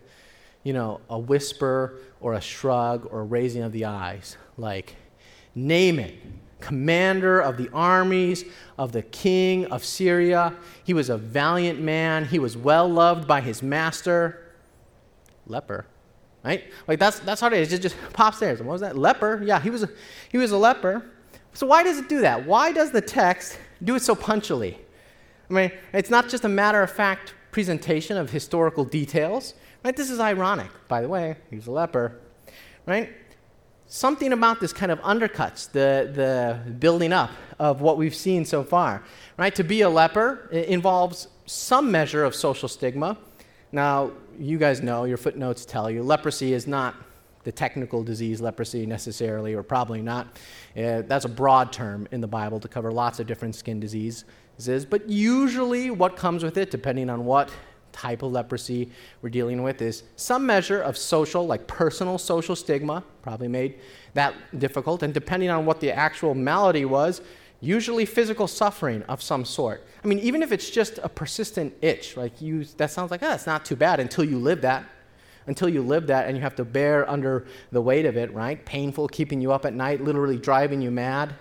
you 0.65 0.73
know, 0.73 1.01
a 1.09 1.19
whisper 1.19 1.99
or 2.21 2.35
a 2.35 2.41
shrug 2.41 3.07
or 3.11 3.21
a 3.21 3.25
raising 3.25 3.63
of 3.63 3.73
the 3.73 3.85
eyes. 3.85 4.37
Like, 4.57 4.97
Naaman 5.55 6.41
commander 6.61 7.41
of 7.41 7.57
the 7.57 7.69
armies 7.73 8.45
of 8.79 8.93
the 8.93 9.03
king 9.03 9.67
of 9.67 9.85
Syria. 9.85 10.55
He 10.85 10.95
was 10.95 11.09
a 11.09 11.17
valiant 11.17 11.81
man. 11.81 12.27
He 12.27 12.39
was 12.39 12.57
well 12.57 12.89
loved 12.89 13.27
by 13.27 13.41
his 13.41 13.63
master. 13.63 14.53
Leper 15.47 15.87
right? 16.45 16.65
Like 16.87 16.99
that's 16.99 17.19
that's 17.21 17.41
how 17.41 17.49
it 17.49 17.55
is. 17.55 17.73
It 17.73 17.83
just 17.83 17.97
pops 18.13 18.39
there. 18.39 18.57
So 18.57 18.65
what 18.65 18.73
was 18.73 18.81
that? 18.81 18.97
Leper? 18.97 19.43
Yeah, 19.45 19.61
he 19.61 19.71
was 19.71 19.83
a, 19.83 19.91
he 20.31 20.39
was 20.39 20.53
a 20.53 20.59
leper. 20.59 21.05
So 21.53 21.67
why 21.67 21.83
does 21.83 21.99
it 21.99 22.09
do 22.09 22.21
that? 22.21 22.47
Why 22.47 22.73
does 22.73 22.91
the 22.91 23.01
text 23.01 23.59
do 23.83 23.97
it 23.97 24.03
so 24.03 24.15
punchily? 24.15 24.77
I 25.49 25.53
mean, 25.53 25.73
it's 25.93 26.11
not 26.11 26.29
just 26.29 26.45
a 26.45 26.49
matter 26.49 26.83
of 26.83 26.91
fact 26.91 27.35
presentation 27.51 28.17
of 28.17 28.31
historical 28.31 28.85
details, 28.85 29.55
right? 29.85 29.97
This 29.97 30.11
is 30.11 30.21
ironic, 30.21 30.71
by 30.87 31.03
the 31.03 31.09
way. 31.09 31.37
He 31.51 31.57
was 31.57 31.67
a 31.67 31.73
leper, 31.73 32.21
right? 32.87 33.11
something 33.91 34.33
about 34.33 34.61
this 34.61 34.73
kind 34.73 34.93
of 34.93 35.01
undercuts 35.01 35.71
the, 35.73 36.11
the 36.15 36.73
building 36.75 37.13
up 37.13 37.31
of 37.59 37.81
what 37.81 37.99
we've 37.99 38.15
seen 38.15 38.45
so 38.45 38.63
far. 38.63 39.03
Right? 39.37 39.55
To 39.57 39.65
be 39.65 39.83
a 39.83 39.91
leper 39.91 40.49
involves 40.53 41.27
some 41.45 41.91
measure 41.91 42.25
of 42.25 42.35
social 42.35 42.69
stigma. 42.69 43.19
Now, 43.73 44.13
you 44.41 44.59
guys 44.59 44.81
know, 44.81 45.05
your 45.05 45.19
footnotes 45.19 45.65
tell 45.65 45.91
you, 45.91 46.03
leprosy 46.03 46.55
is 46.55 46.67
not 46.67 46.95
the 47.45 47.53
technical 47.53 48.03
disease 48.03 48.41
leprosy 48.41 48.87
necessarily, 48.87 49.55
or 49.55 49.63
probably 49.63 50.03
not. 50.03 50.39
Uh, 50.77 51.03
that's 51.03 51.25
a 51.25 51.29
broad 51.29 51.73
term 51.73 52.09
in 52.11 52.21
the 52.21 52.27
Bible 52.27 52.59
to 52.61 52.69
cover 52.69 52.91
lots 52.91 53.21
of 53.21 53.27
different 53.27 53.55
skin 53.55 53.81
diseases. 53.81 54.25
But 54.89 55.09
usually, 55.09 55.91
what 55.91 56.17
comes 56.17 56.43
with 56.43 56.57
it, 56.57 56.71
depending 56.71 57.09
on 57.11 57.25
what 57.25 57.51
type 57.93 58.23
of 58.23 58.33
leprosy 58.33 58.91
we're 59.21 59.31
dealing 59.31 59.63
with, 59.63 59.83
is 59.83 60.05
some 60.17 60.47
measure 60.47 60.81
of 60.81 60.97
social, 60.97 61.47
like 61.47 61.67
personal 61.67 62.19
social 62.19 62.57
stigma, 62.57 63.03
probably 63.23 63.49
made 63.49 63.79
that 64.15 64.35
difficult. 64.59 65.03
And 65.03 65.13
depending 65.13 65.51
on 65.51 65.67
what 65.67 65.81
the 65.81 65.93
actual 65.93 66.35
malady 66.35 66.85
was, 66.85 67.21
usually 67.61 68.07
physical 68.07 68.47
suffering 68.47 69.03
of 69.05 69.23
some 69.23 69.45
sort. 69.45 69.87
I 70.03 70.07
mean, 70.07 70.19
even 70.21 70.43
if 70.43 70.51
it's 70.51 70.71
just 70.71 70.99
a 71.03 71.09
persistent 71.09 71.75
itch, 71.83 72.17
like 72.17 72.41
you, 72.41 72.65
that 72.79 72.91
sounds 72.91 73.11
like, 73.11 73.23
oh, 73.23 73.33
it's 73.33 73.47
not 73.47 73.65
too 73.65 73.77
bad 73.77 74.01
until 74.01 74.25
you 74.25 74.39
live 74.39 74.63
that. 74.63 74.85
Until 75.47 75.69
you 75.69 75.83
live 75.83 76.07
that 76.07 76.27
and 76.27 76.37
you 76.37 76.43
have 76.43 76.55
to 76.57 76.65
bear 76.65 77.09
under 77.09 77.47
the 77.73 77.83
weight 77.83 78.07
of 78.07 78.17
it, 78.17 78.33
right? 78.33 78.65
Painful, 78.65 79.09
keeping 79.09 79.41
you 79.41 79.53
up 79.53 79.65
at 79.65 79.75
night, 79.75 80.03
literally 80.03 80.39
driving 80.39 80.81
you 80.81 80.91
mad. 80.91 81.35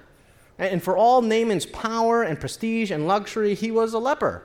And 0.57 0.83
for 0.83 0.97
all 0.97 1.21
Naaman's 1.21 1.65
power 1.65 2.23
and 2.23 2.39
prestige 2.39 2.91
and 2.91 3.07
luxury, 3.07 3.55
he 3.55 3.71
was 3.71 3.93
a 3.93 3.99
leper. 3.99 4.43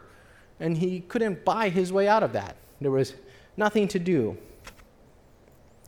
And 0.60 0.78
he 0.78 1.00
couldn't 1.00 1.44
buy 1.44 1.68
his 1.70 1.92
way 1.92 2.06
out 2.06 2.22
of 2.22 2.32
that. 2.34 2.56
There 2.80 2.90
was 2.90 3.14
nothing 3.56 3.88
to 3.88 3.98
do. 3.98 4.36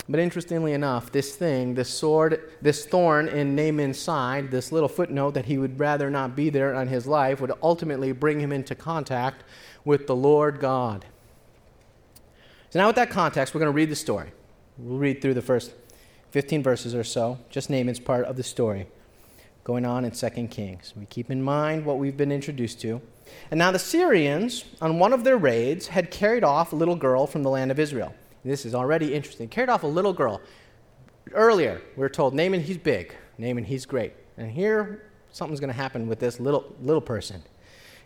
But 0.09 0.21
interestingly 0.21 0.73
enough, 0.73 1.11
this 1.11 1.35
thing, 1.35 1.75
this 1.75 1.89
sword, 1.89 2.53
this 2.63 2.87
thorn 2.87 3.27
in 3.29 3.57
Naaman's 3.57 3.99
side, 3.99 4.51
this 4.53 4.71
little 4.71 4.89
footnote 4.89 5.33
that 5.33 5.47
he 5.47 5.59
would 5.59 5.81
rather 5.81 6.11
not 6.11 6.37
be 6.37 6.49
there 6.49 6.75
on 6.75 6.87
his 6.87 7.07
life, 7.07 7.41
would 7.41 7.53
ultimately 7.63 8.13
bring 8.13 8.39
him 8.39 8.53
into 8.53 8.77
contact 8.77 9.43
with 9.85 10.07
the 10.07 10.15
Lord 10.15 10.61
God. 10.61 11.07
So, 12.71 12.79
now 12.79 12.87
with 12.87 12.97
that 12.97 13.11
context, 13.11 13.55
we're 13.55 13.61
going 13.61 13.73
to 13.73 13.77
read 13.77 13.91
the 13.91 13.97
story. 13.97 14.31
We'll 14.79 14.99
read 14.99 15.21
through 15.21 15.35
the 15.35 15.43
first 15.43 15.73
15 16.31 16.63
verses 16.63 16.95
or 16.95 17.03
so, 17.05 17.39
just 17.51 17.69
Naaman's 17.69 18.01
part 18.01 18.27
of 18.27 18.37
the 18.37 18.43
story 18.43 18.87
going 19.65 19.85
on 19.85 20.05
in 20.05 20.13
2 20.13 20.29
Kings. 20.47 20.93
We 20.97 21.07
keep 21.07 21.29
in 21.29 21.43
mind 21.43 21.85
what 21.85 21.99
we've 21.99 22.17
been 22.17 22.31
introduced 22.31 22.81
to. 22.83 23.01
And 23.51 23.59
now 23.59 23.73
the 23.73 23.81
Syrians, 23.81 24.65
on 24.81 25.01
one 25.01 25.13
of 25.13 25.25
their 25.25 25.37
raids, 25.37 25.89
had 25.89 26.13
carried 26.13 26.45
off 26.45 26.73
a 26.73 26.77
little 26.77 26.95
girl 26.95 27.27
from 27.27 27.43
the 27.43 27.51
land 27.51 27.73
of 27.73 27.81
Israel. 27.81 28.15
This 28.47 28.65
is 28.65 28.76
already 28.76 29.12
interesting. 29.12 29.49
Carried 29.49 29.69
off 29.69 29.83
a 29.83 29.88
little 29.88 30.12
girl. 30.12 30.41
Earlier, 31.33 31.83
we 31.97 32.05
are 32.05 32.09
told, 32.09 32.33
Naaman, 32.33 32.61
he's 32.61 32.79
big. 32.79 33.12
Naaman, 33.38 33.65
he's 33.65 33.85
great. 33.85 34.12
And 34.37 34.49
here, 34.49 35.11
something's 35.33 35.59
going 35.59 35.73
to 35.73 35.76
happen 35.76 36.07
with 36.07 36.21
this 36.21 36.38
little, 36.38 36.73
little 36.81 37.00
person. 37.00 37.43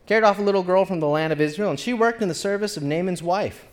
Carried 0.06 0.24
off 0.24 0.38
a 0.38 0.42
little 0.42 0.62
girl 0.62 0.86
from 0.86 0.98
the 0.98 1.06
land 1.06 1.34
of 1.34 1.42
Israel, 1.42 1.68
and 1.68 1.78
she 1.78 1.92
worked 1.92 2.22
in 2.22 2.28
the 2.28 2.34
service 2.34 2.78
of 2.78 2.82
Naaman's 2.82 3.22
wife. 3.22 3.66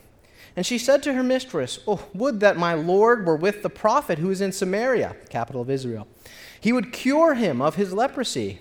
And 0.58 0.66
she 0.66 0.78
said 0.78 1.02
to 1.04 1.14
her 1.14 1.24
mistress, 1.24 1.80
Oh, 1.88 2.06
would 2.14 2.42
that 2.42 2.58
my 2.58 2.74
Lord 2.74 3.26
were 3.26 3.38
with 3.38 3.64
the 3.64 3.70
prophet 3.70 4.20
who 4.20 4.30
is 4.30 4.42
in 4.42 4.52
Samaria, 4.52 5.16
capital 5.30 5.62
of 5.62 5.70
Israel. 5.70 6.06
He 6.60 6.74
would 6.74 6.92
cure 6.92 7.36
him 7.36 7.62
of 7.62 7.76
his 7.76 7.94
leprosy. 7.94 8.60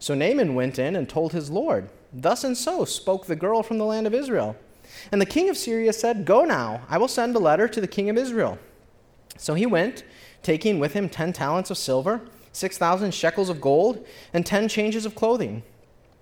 So 0.00 0.14
Naaman 0.14 0.56
went 0.56 0.80
in 0.80 0.96
and 0.96 1.08
told 1.08 1.32
his 1.32 1.48
Lord, 1.48 1.90
Thus 2.12 2.42
and 2.42 2.56
so 2.56 2.84
spoke 2.84 3.26
the 3.26 3.36
girl 3.36 3.62
from 3.62 3.78
the 3.78 3.84
land 3.84 4.08
of 4.08 4.14
Israel. 4.14 4.56
And 5.12 5.20
the 5.20 5.26
king 5.26 5.48
of 5.48 5.56
Syria 5.56 5.92
said, 5.92 6.24
Go 6.24 6.44
now, 6.44 6.82
I 6.88 6.98
will 6.98 7.08
send 7.08 7.34
a 7.36 7.38
letter 7.40 7.68
to 7.68 7.80
the 7.80 7.86
king 7.86 8.08
of 8.10 8.16
Israel. 8.16 8.58
So 9.36 9.54
he 9.54 9.66
went, 9.66 10.04
taking 10.42 10.78
with 10.78 10.92
him 10.92 11.08
ten 11.08 11.32
talents 11.32 11.70
of 11.70 11.78
silver, 11.78 12.20
six 12.52 12.78
thousand 12.78 13.14
shekels 13.14 13.48
of 13.48 13.60
gold, 13.60 14.06
and 14.32 14.44
ten 14.46 14.68
changes 14.68 15.04
of 15.06 15.14
clothing. 15.14 15.62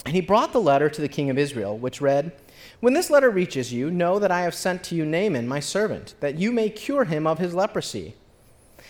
And 0.05 0.14
he 0.14 0.21
brought 0.21 0.52
the 0.52 0.61
letter 0.61 0.88
to 0.88 1.00
the 1.00 1.09
king 1.09 1.31
of 1.31 1.38
Israel, 1.38 1.79
which 1.79 2.00
read, 2.00 2.33
When 2.81 2.95
this 2.95 3.11
letter 3.11 3.31
reaches 3.31 3.73
you, 3.73 3.91
know 3.91 4.19
that 4.19 4.31
I 4.33 4.43
have 4.43 4.55
sent 4.55 4.83
to 4.85 4.95
you 4.95 5.05
Naaman, 5.05 5.47
my 5.47 5.61
servant, 5.61 6.14
that 6.21 6.37
you 6.37 6.50
may 6.50 6.71
cure 6.71 7.05
him 7.05 7.26
of 7.26 7.38
his 7.38 7.55
leprosy. 7.55 8.14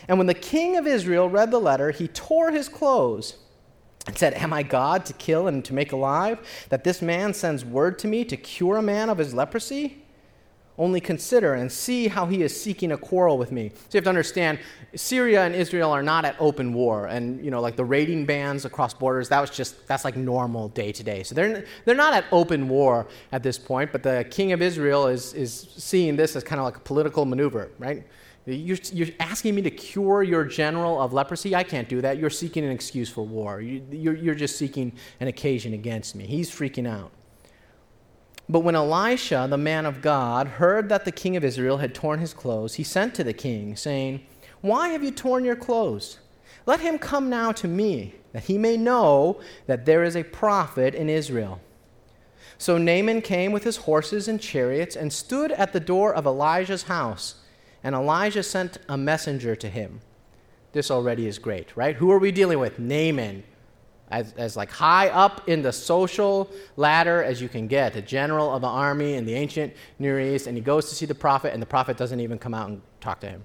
And 0.08 0.18
when 0.18 0.26
the 0.26 0.34
king 0.34 0.76
of 0.76 0.86
Israel 0.86 1.28
read 1.28 1.50
the 1.50 1.60
letter, 1.60 1.90
he 1.90 2.08
tore 2.08 2.50
his 2.50 2.68
clothes 2.68 3.36
and 4.06 4.16
said, 4.16 4.34
Am 4.34 4.52
I 4.52 4.62
God 4.62 5.04
to 5.06 5.12
kill 5.12 5.46
and 5.46 5.64
to 5.64 5.74
make 5.74 5.92
alive, 5.92 6.38
that 6.68 6.84
this 6.84 7.02
man 7.02 7.34
sends 7.34 7.64
word 7.64 7.98
to 8.00 8.08
me 8.08 8.24
to 8.24 8.36
cure 8.36 8.76
a 8.76 8.82
man 8.82 9.08
of 9.08 9.18
his 9.18 9.34
leprosy? 9.34 9.98
Only 10.78 11.00
consider 11.00 11.52
and 11.52 11.70
see 11.70 12.08
how 12.08 12.26
he 12.26 12.42
is 12.42 12.58
seeking 12.58 12.92
a 12.92 12.96
quarrel 12.96 13.36
with 13.36 13.52
me. 13.52 13.68
So 13.68 13.88
you 13.92 13.98
have 13.98 14.04
to 14.04 14.10
understand, 14.10 14.58
Syria 14.96 15.44
and 15.44 15.54
Israel 15.54 15.90
are 15.90 16.02
not 16.02 16.24
at 16.24 16.34
open 16.40 16.72
war. 16.72 17.06
And, 17.06 17.44
you 17.44 17.50
know, 17.50 17.60
like 17.60 17.76
the 17.76 17.84
raiding 17.84 18.24
bans 18.24 18.64
across 18.64 18.94
borders, 18.94 19.28
that 19.28 19.40
was 19.40 19.50
just, 19.50 19.86
that's 19.86 20.04
like 20.04 20.16
normal 20.16 20.68
day 20.70 20.90
to 20.90 21.02
day. 21.02 21.24
So 21.24 21.34
they're, 21.34 21.66
they're 21.84 21.94
not 21.94 22.14
at 22.14 22.24
open 22.32 22.70
war 22.70 23.06
at 23.32 23.42
this 23.42 23.58
point, 23.58 23.92
but 23.92 24.02
the 24.02 24.26
king 24.30 24.52
of 24.52 24.62
Israel 24.62 25.08
is, 25.08 25.34
is 25.34 25.68
seeing 25.76 26.16
this 26.16 26.36
as 26.36 26.42
kind 26.42 26.58
of 26.58 26.64
like 26.64 26.76
a 26.78 26.80
political 26.80 27.26
maneuver, 27.26 27.70
right? 27.78 28.04
You're, 28.44 28.78
you're, 28.92 29.08
asking 29.20 29.54
me 29.54 29.62
to 29.62 29.70
cure 29.70 30.22
your 30.22 30.44
general 30.44 31.00
of 31.00 31.12
leprosy? 31.12 31.54
I 31.54 31.62
can't 31.62 31.88
do 31.88 32.00
that. 32.00 32.18
You're 32.18 32.30
seeking 32.30 32.64
an 32.64 32.72
excuse 32.72 33.08
for 33.08 33.24
war. 33.24 33.60
You, 33.60 33.86
you're, 33.90 34.16
you're 34.16 34.34
just 34.34 34.56
seeking 34.56 34.92
an 35.20 35.28
occasion 35.28 35.74
against 35.74 36.16
me. 36.16 36.26
He's 36.26 36.50
freaking 36.50 36.88
out. 36.88 37.12
But 38.48 38.60
when 38.60 38.74
Elisha, 38.74 39.46
the 39.48 39.56
man 39.56 39.86
of 39.86 40.02
God, 40.02 40.48
heard 40.48 40.88
that 40.88 41.04
the 41.04 41.12
king 41.12 41.36
of 41.36 41.44
Israel 41.44 41.78
had 41.78 41.94
torn 41.94 42.18
his 42.18 42.34
clothes, 42.34 42.74
he 42.74 42.82
sent 42.82 43.14
to 43.14 43.24
the 43.24 43.32
king, 43.32 43.76
saying, 43.76 44.26
Why 44.60 44.88
have 44.88 45.04
you 45.04 45.12
torn 45.12 45.44
your 45.44 45.56
clothes? 45.56 46.18
Let 46.66 46.80
him 46.80 46.98
come 46.98 47.30
now 47.30 47.52
to 47.52 47.68
me, 47.68 48.14
that 48.32 48.44
he 48.44 48.58
may 48.58 48.76
know 48.76 49.40
that 49.66 49.86
there 49.86 50.02
is 50.02 50.16
a 50.16 50.24
prophet 50.24 50.96
in 50.96 51.08
Israel. 51.08 51.60
So 52.58 52.76
Naaman 52.76 53.22
came 53.22 53.52
with 53.52 53.64
his 53.64 53.78
horses 53.78 54.26
and 54.26 54.40
chariots 54.40 54.96
and 54.96 55.12
stood 55.12 55.52
at 55.52 55.72
the 55.72 55.80
door 55.80 56.12
of 56.12 56.26
Elijah's 56.26 56.84
house 56.84 57.36
and 57.84 57.94
Elijah 57.94 58.42
sent 58.42 58.78
a 58.88 58.96
messenger 58.96 59.56
to 59.56 59.68
him. 59.68 60.00
This 60.72 60.90
already 60.90 61.26
is 61.26 61.38
great, 61.38 61.76
right? 61.76 61.96
Who 61.96 62.10
are 62.10 62.18
we 62.18 62.32
dealing 62.32 62.58
with? 62.58 62.78
Naaman. 62.78 63.44
As, 64.10 64.34
as 64.34 64.58
like 64.58 64.70
high 64.70 65.08
up 65.08 65.48
in 65.48 65.62
the 65.62 65.72
social 65.72 66.50
ladder 66.76 67.22
as 67.22 67.40
you 67.40 67.48
can 67.48 67.66
get, 67.66 67.96
a 67.96 68.02
general 68.02 68.54
of 68.54 68.60
the 68.60 68.68
army 68.68 69.14
in 69.14 69.24
the 69.24 69.34
ancient 69.34 69.72
Near 69.98 70.20
East, 70.20 70.46
and 70.46 70.54
he 70.54 70.62
goes 70.62 70.90
to 70.90 70.94
see 70.94 71.06
the 71.06 71.14
prophet, 71.14 71.54
and 71.54 71.62
the 71.62 71.66
prophet 71.66 71.96
doesn't 71.96 72.20
even 72.20 72.38
come 72.38 72.52
out 72.52 72.68
and 72.68 72.82
talk 73.00 73.20
to 73.20 73.28
him. 73.28 73.42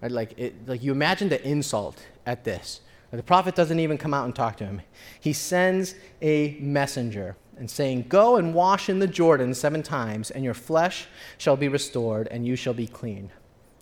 Right? 0.00 0.10
Like, 0.10 0.38
it, 0.38 0.66
like 0.66 0.82
you 0.82 0.92
imagine 0.92 1.28
the 1.28 1.46
insult 1.46 2.02
at 2.24 2.42
this. 2.44 2.80
The 3.10 3.22
prophet 3.22 3.54
doesn't 3.54 3.78
even 3.80 3.96
come 3.96 4.12
out 4.12 4.26
and 4.26 4.34
talk 4.34 4.56
to 4.58 4.64
him. 4.64 4.82
He 5.20 5.32
sends 5.32 5.94
a 6.20 6.56
messenger 6.60 7.36
and 7.58 7.70
saying, 7.70 8.06
Go 8.08 8.36
and 8.36 8.54
wash 8.54 8.88
in 8.88 8.98
the 8.98 9.06
Jordan 9.06 9.54
seven 9.54 9.82
times, 9.82 10.30
and 10.30 10.44
your 10.44 10.54
flesh 10.54 11.06
shall 11.38 11.56
be 11.56 11.68
restored, 11.68 12.28
and 12.28 12.46
you 12.46 12.56
shall 12.56 12.74
be 12.74 12.86
clean. 12.86 13.30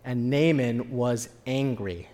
And 0.07 0.31
Naaman 0.31 0.93
was 0.93 1.29
angry, 1.49 2.09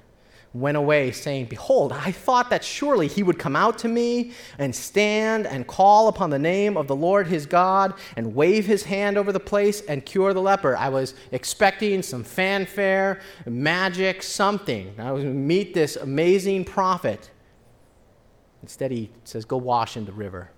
went 0.54 0.78
away, 0.78 1.12
saying, 1.12 1.46
Behold, 1.46 1.92
I 1.92 2.10
thought 2.10 2.48
that 2.48 2.64
surely 2.64 3.06
he 3.06 3.22
would 3.22 3.38
come 3.38 3.54
out 3.54 3.76
to 3.80 3.88
me 3.88 4.32
and 4.58 4.74
stand 4.74 5.46
and 5.46 5.66
call 5.66 6.08
upon 6.08 6.30
the 6.30 6.38
name 6.38 6.78
of 6.78 6.88
the 6.88 6.96
Lord 6.96 7.26
his 7.26 7.44
God 7.44 7.92
and 8.16 8.34
wave 8.34 8.64
his 8.64 8.84
hand 8.84 9.18
over 9.18 9.30
the 9.30 9.38
place 9.38 9.82
and 9.82 10.06
cure 10.06 10.32
the 10.32 10.40
leper. 10.40 10.74
I 10.74 10.88
was 10.88 11.12
expecting 11.32 12.00
some 12.02 12.24
fanfare, 12.24 13.20
magic, 13.44 14.22
something. 14.22 14.94
I 14.98 15.12
was 15.12 15.24
meet 15.24 15.74
this 15.74 15.96
amazing 15.96 16.64
prophet. 16.64 17.30
Instead, 18.62 18.90
he 18.90 19.10
says, 19.24 19.44
Go 19.44 19.58
wash 19.58 19.98
in 19.98 20.06
the 20.06 20.12
river. 20.12 20.50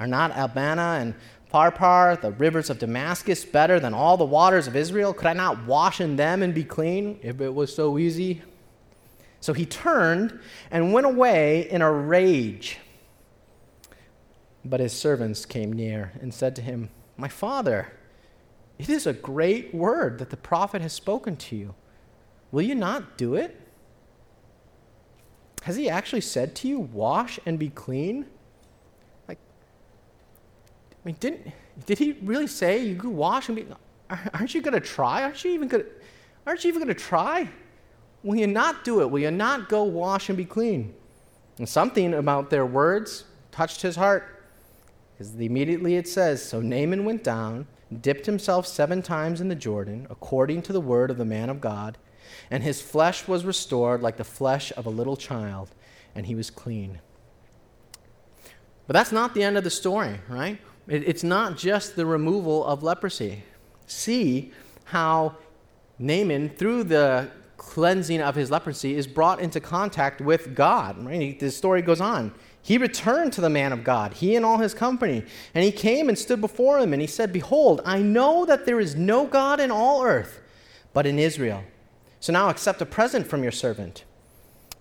Are 0.00 0.06
not 0.08 0.32
Abana 0.36 0.98
and 1.00 1.14
Pharpar, 1.52 2.20
the 2.20 2.32
rivers 2.32 2.68
of 2.68 2.78
Damascus, 2.78 3.44
better 3.44 3.80
than 3.80 3.94
all 3.94 4.16
the 4.16 4.24
waters 4.24 4.66
of 4.66 4.76
Israel? 4.76 5.14
Could 5.14 5.26
I 5.26 5.32
not 5.32 5.66
wash 5.66 6.00
in 6.00 6.16
them 6.16 6.42
and 6.42 6.54
be 6.54 6.64
clean 6.64 7.18
if 7.22 7.40
it 7.40 7.54
was 7.54 7.74
so 7.74 7.98
easy? 7.98 8.42
So 9.40 9.52
he 9.52 9.64
turned 9.64 10.38
and 10.70 10.92
went 10.92 11.06
away 11.06 11.70
in 11.70 11.80
a 11.80 11.90
rage. 11.90 12.78
But 14.64 14.80
his 14.80 14.92
servants 14.92 15.46
came 15.46 15.72
near 15.72 16.12
and 16.20 16.34
said 16.34 16.54
to 16.56 16.62
him, 16.62 16.90
My 17.16 17.28
father, 17.28 17.92
it 18.78 18.88
is 18.88 19.06
a 19.06 19.12
great 19.12 19.74
word 19.74 20.18
that 20.18 20.30
the 20.30 20.36
prophet 20.36 20.82
has 20.82 20.92
spoken 20.92 21.36
to 21.36 21.56
you. 21.56 21.74
Will 22.52 22.62
you 22.62 22.74
not 22.74 23.16
do 23.16 23.34
it? 23.34 23.58
Has 25.62 25.76
he 25.76 25.88
actually 25.88 26.20
said 26.20 26.54
to 26.56 26.68
you, 26.68 26.78
Wash 26.78 27.38
and 27.46 27.58
be 27.58 27.70
clean? 27.70 28.26
I 31.04 31.08
mean, 31.08 31.16
didn't, 31.20 31.52
did 31.86 31.98
he 31.98 32.12
really 32.22 32.46
say 32.46 32.84
you 32.84 32.96
could 32.96 33.10
wash 33.10 33.48
and 33.48 33.56
be, 33.56 33.66
aren't 34.34 34.54
you 34.54 34.60
going 34.60 34.74
to 34.74 34.80
try? 34.80 35.22
Aren't 35.22 35.44
you 35.44 35.52
even 35.52 35.68
going 35.68 35.84
to, 35.84 35.90
aren't 36.46 36.64
you 36.64 36.68
even 36.68 36.82
going 36.82 36.94
to 36.94 37.02
try? 37.02 37.48
Will 38.22 38.36
you 38.36 38.46
not 38.46 38.84
do 38.84 39.00
it? 39.00 39.10
Will 39.10 39.20
you 39.20 39.30
not 39.30 39.68
go 39.68 39.84
wash 39.84 40.28
and 40.28 40.36
be 40.36 40.44
clean? 40.44 40.94
And 41.58 41.68
something 41.68 42.14
about 42.14 42.50
their 42.50 42.66
words 42.66 43.24
touched 43.50 43.82
his 43.82 43.96
heart. 43.96 44.44
Because 45.12 45.34
immediately 45.34 45.96
it 45.96 46.06
says, 46.06 46.42
So 46.42 46.60
Naaman 46.60 47.04
went 47.04 47.24
down, 47.24 47.66
dipped 48.00 48.26
himself 48.26 48.66
seven 48.66 49.02
times 49.02 49.40
in 49.40 49.48
the 49.48 49.54
Jordan, 49.54 50.06
according 50.10 50.62
to 50.62 50.72
the 50.72 50.80
word 50.80 51.10
of 51.10 51.18
the 51.18 51.24
man 51.24 51.50
of 51.50 51.60
God, 51.60 51.98
and 52.50 52.62
his 52.62 52.80
flesh 52.80 53.26
was 53.26 53.44
restored 53.44 54.02
like 54.02 54.16
the 54.16 54.24
flesh 54.24 54.72
of 54.76 54.86
a 54.86 54.90
little 54.90 55.16
child, 55.16 55.70
and 56.14 56.26
he 56.26 56.34
was 56.34 56.50
clean. 56.50 57.00
But 58.86 58.94
that's 58.94 59.12
not 59.12 59.34
the 59.34 59.42
end 59.42 59.58
of 59.58 59.64
the 59.64 59.70
story, 59.70 60.20
right? 60.28 60.58
It's 60.88 61.22
not 61.22 61.56
just 61.56 61.96
the 61.96 62.06
removal 62.06 62.64
of 62.64 62.82
leprosy. 62.82 63.42
See 63.86 64.52
how 64.84 65.36
Naaman, 65.98 66.50
through 66.50 66.84
the 66.84 67.30
cleansing 67.56 68.22
of 68.22 68.34
his 68.34 68.50
leprosy, 68.50 68.94
is 68.96 69.06
brought 69.06 69.40
into 69.40 69.60
contact 69.60 70.20
with 70.20 70.54
God. 70.54 71.04
Right? 71.04 71.38
The 71.38 71.50
story 71.50 71.82
goes 71.82 72.00
on. 72.00 72.32
He 72.62 72.78
returned 72.78 73.32
to 73.34 73.40
the 73.40 73.50
man 73.50 73.72
of 73.72 73.84
God, 73.84 74.14
he 74.14 74.36
and 74.36 74.44
all 74.44 74.58
his 74.58 74.74
company. 74.74 75.24
And 75.54 75.64
he 75.64 75.72
came 75.72 76.08
and 76.08 76.18
stood 76.18 76.40
before 76.40 76.78
him, 76.78 76.92
and 76.92 77.00
he 77.00 77.08
said, 77.08 77.32
Behold, 77.32 77.80
I 77.84 78.00
know 78.00 78.44
that 78.46 78.66
there 78.66 78.80
is 78.80 78.94
no 78.94 79.26
God 79.26 79.60
in 79.60 79.70
all 79.70 80.02
earth 80.02 80.40
but 80.92 81.06
in 81.06 81.18
Israel. 81.18 81.64
So 82.20 82.32
now 82.32 82.48
accept 82.48 82.82
a 82.82 82.86
present 82.86 83.26
from 83.26 83.42
your 83.42 83.52
servant. 83.52 84.04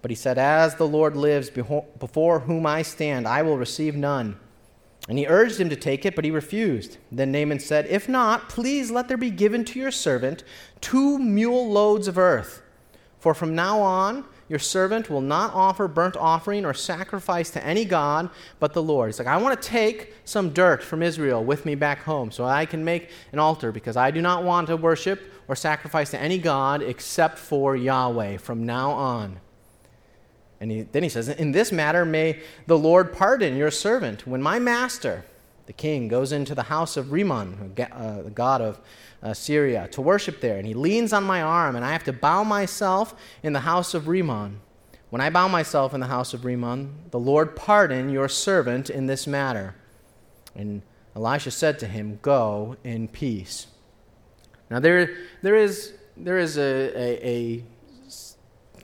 But 0.02 0.12
he 0.12 0.16
said, 0.16 0.38
As 0.38 0.76
the 0.76 0.88
Lord 0.88 1.16
lives, 1.16 1.50
before 1.50 2.40
whom 2.40 2.66
I 2.66 2.82
stand, 2.82 3.28
I 3.28 3.42
will 3.42 3.58
receive 3.58 3.96
none. 3.96 4.40
And 5.08 5.18
he 5.18 5.26
urged 5.26 5.60
him 5.60 5.70
to 5.70 5.76
take 5.76 6.06
it, 6.06 6.16
but 6.16 6.26
he 6.26 6.32
refused. 6.32 6.98
Then 7.12 7.32
Naaman 7.32 7.60
said, 7.60 7.86
If 7.88 8.10
not, 8.10 8.50
please 8.50 8.92
let 8.92 9.08
there 9.08 9.18
be 9.18 9.32
given 9.32 9.64
to 9.66 9.80
your 9.80 9.92
servant 9.92 10.44
two 10.82 11.18
mule 11.18 11.70
loads 11.72 12.08
of 12.08 12.18
earth. 12.18 12.62
For 13.20 13.34
from 13.34 13.56
now 13.56 13.80
on, 13.80 14.26
your 14.50 14.60
servant 14.60 15.10
will 15.10 15.22
not 15.22 15.54
offer 15.54 15.88
burnt 15.88 16.16
offering 16.16 16.66
or 16.66 16.74
sacrifice 16.74 17.50
to 17.52 17.66
any 17.66 17.84
God 17.84 18.30
but 18.60 18.74
the 18.74 18.84
Lord. 18.84 19.10
He's 19.10 19.20
like, 19.20 19.28
I 19.28 19.38
want 19.38 19.62
to 19.62 19.68
take 19.68 20.14
some 20.24 20.52
dirt 20.52 20.84
from 20.84 21.04
Israel 21.04 21.44
with 21.44 21.66
me 21.66 21.76
back 21.76 22.04
home 22.04 22.32
so 22.32 22.46
I 22.46 22.66
can 22.66 22.86
make 22.86 23.10
an 23.32 23.40
altar 23.40 23.72
because 23.72 23.98
I 23.98 24.12
do 24.12 24.22
not 24.22 24.44
want 24.44 24.68
to 24.68 24.78
worship 24.78 25.34
or 25.48 25.56
sacrifice 25.56 26.12
to 26.12 26.22
any 26.22 26.38
God 26.38 26.82
except 26.82 27.38
for 27.38 27.76
Yahweh 27.76 28.38
from 28.38 28.66
now 28.66 28.92
on. 28.92 29.40
And 30.60 30.72
he, 30.72 30.82
then 30.82 31.04
he 31.04 31.10
says, 31.10 31.30
In 31.30 31.52
this 31.52 31.72
matter, 31.72 32.06
may 32.06 32.40
the 32.66 32.78
Lord 32.78 33.14
pardon 33.14 33.56
your 33.56 33.72
servant. 33.72 34.26
When 34.26 34.42
my 34.42 34.60
master, 34.60 35.26
the 35.66 35.74
king, 35.74 36.08
goes 36.08 36.32
into 36.32 36.56
the 36.56 36.64
house 36.64 36.98
of 36.98 37.12
Rimmon, 37.12 37.74
uh, 37.80 38.22
the 38.24 38.32
god 38.32 38.62
of 38.62 38.80
uh, 39.22 39.34
Syria, 39.34 39.88
to 39.92 40.02
worship 40.02 40.42
there, 40.42 40.58
and 40.58 40.66
he 40.66 40.74
leans 40.74 41.14
on 41.14 41.24
my 41.24 41.42
arm, 41.42 41.76
and 41.76 41.86
I 41.86 41.92
have 41.92 42.04
to 42.06 42.14
bow 42.14 42.44
myself 42.44 43.16
in 43.44 43.54
the 43.54 43.62
house 43.62 43.94
of 43.94 44.08
Rimmon. 44.08 44.60
When 45.10 45.22
I 45.22 45.30
bow 45.30 45.48
myself 45.48 45.94
in 45.94 46.00
the 46.00 46.08
house 46.08 46.34
of 46.34 46.44
Rimmon, 46.44 46.94
the 47.12 47.20
Lord 47.20 47.56
pardon 47.56 48.10
your 48.10 48.28
servant 48.28 48.90
in 48.90 49.06
this 49.06 49.26
matter. 49.26 49.76
And 50.54 50.82
Elisha 51.16 51.52
said 51.52 51.80
to 51.80 51.88
him, 51.88 52.20
Go 52.22 52.76
in 52.84 53.08
peace. 53.08 53.68
Now, 54.70 54.80
there, 54.80 55.16
there 55.42 55.56
is, 55.56 55.94
there 56.18 56.38
is 56.38 56.58
a, 56.58 56.62
a, 56.62 57.28
a 57.28 57.64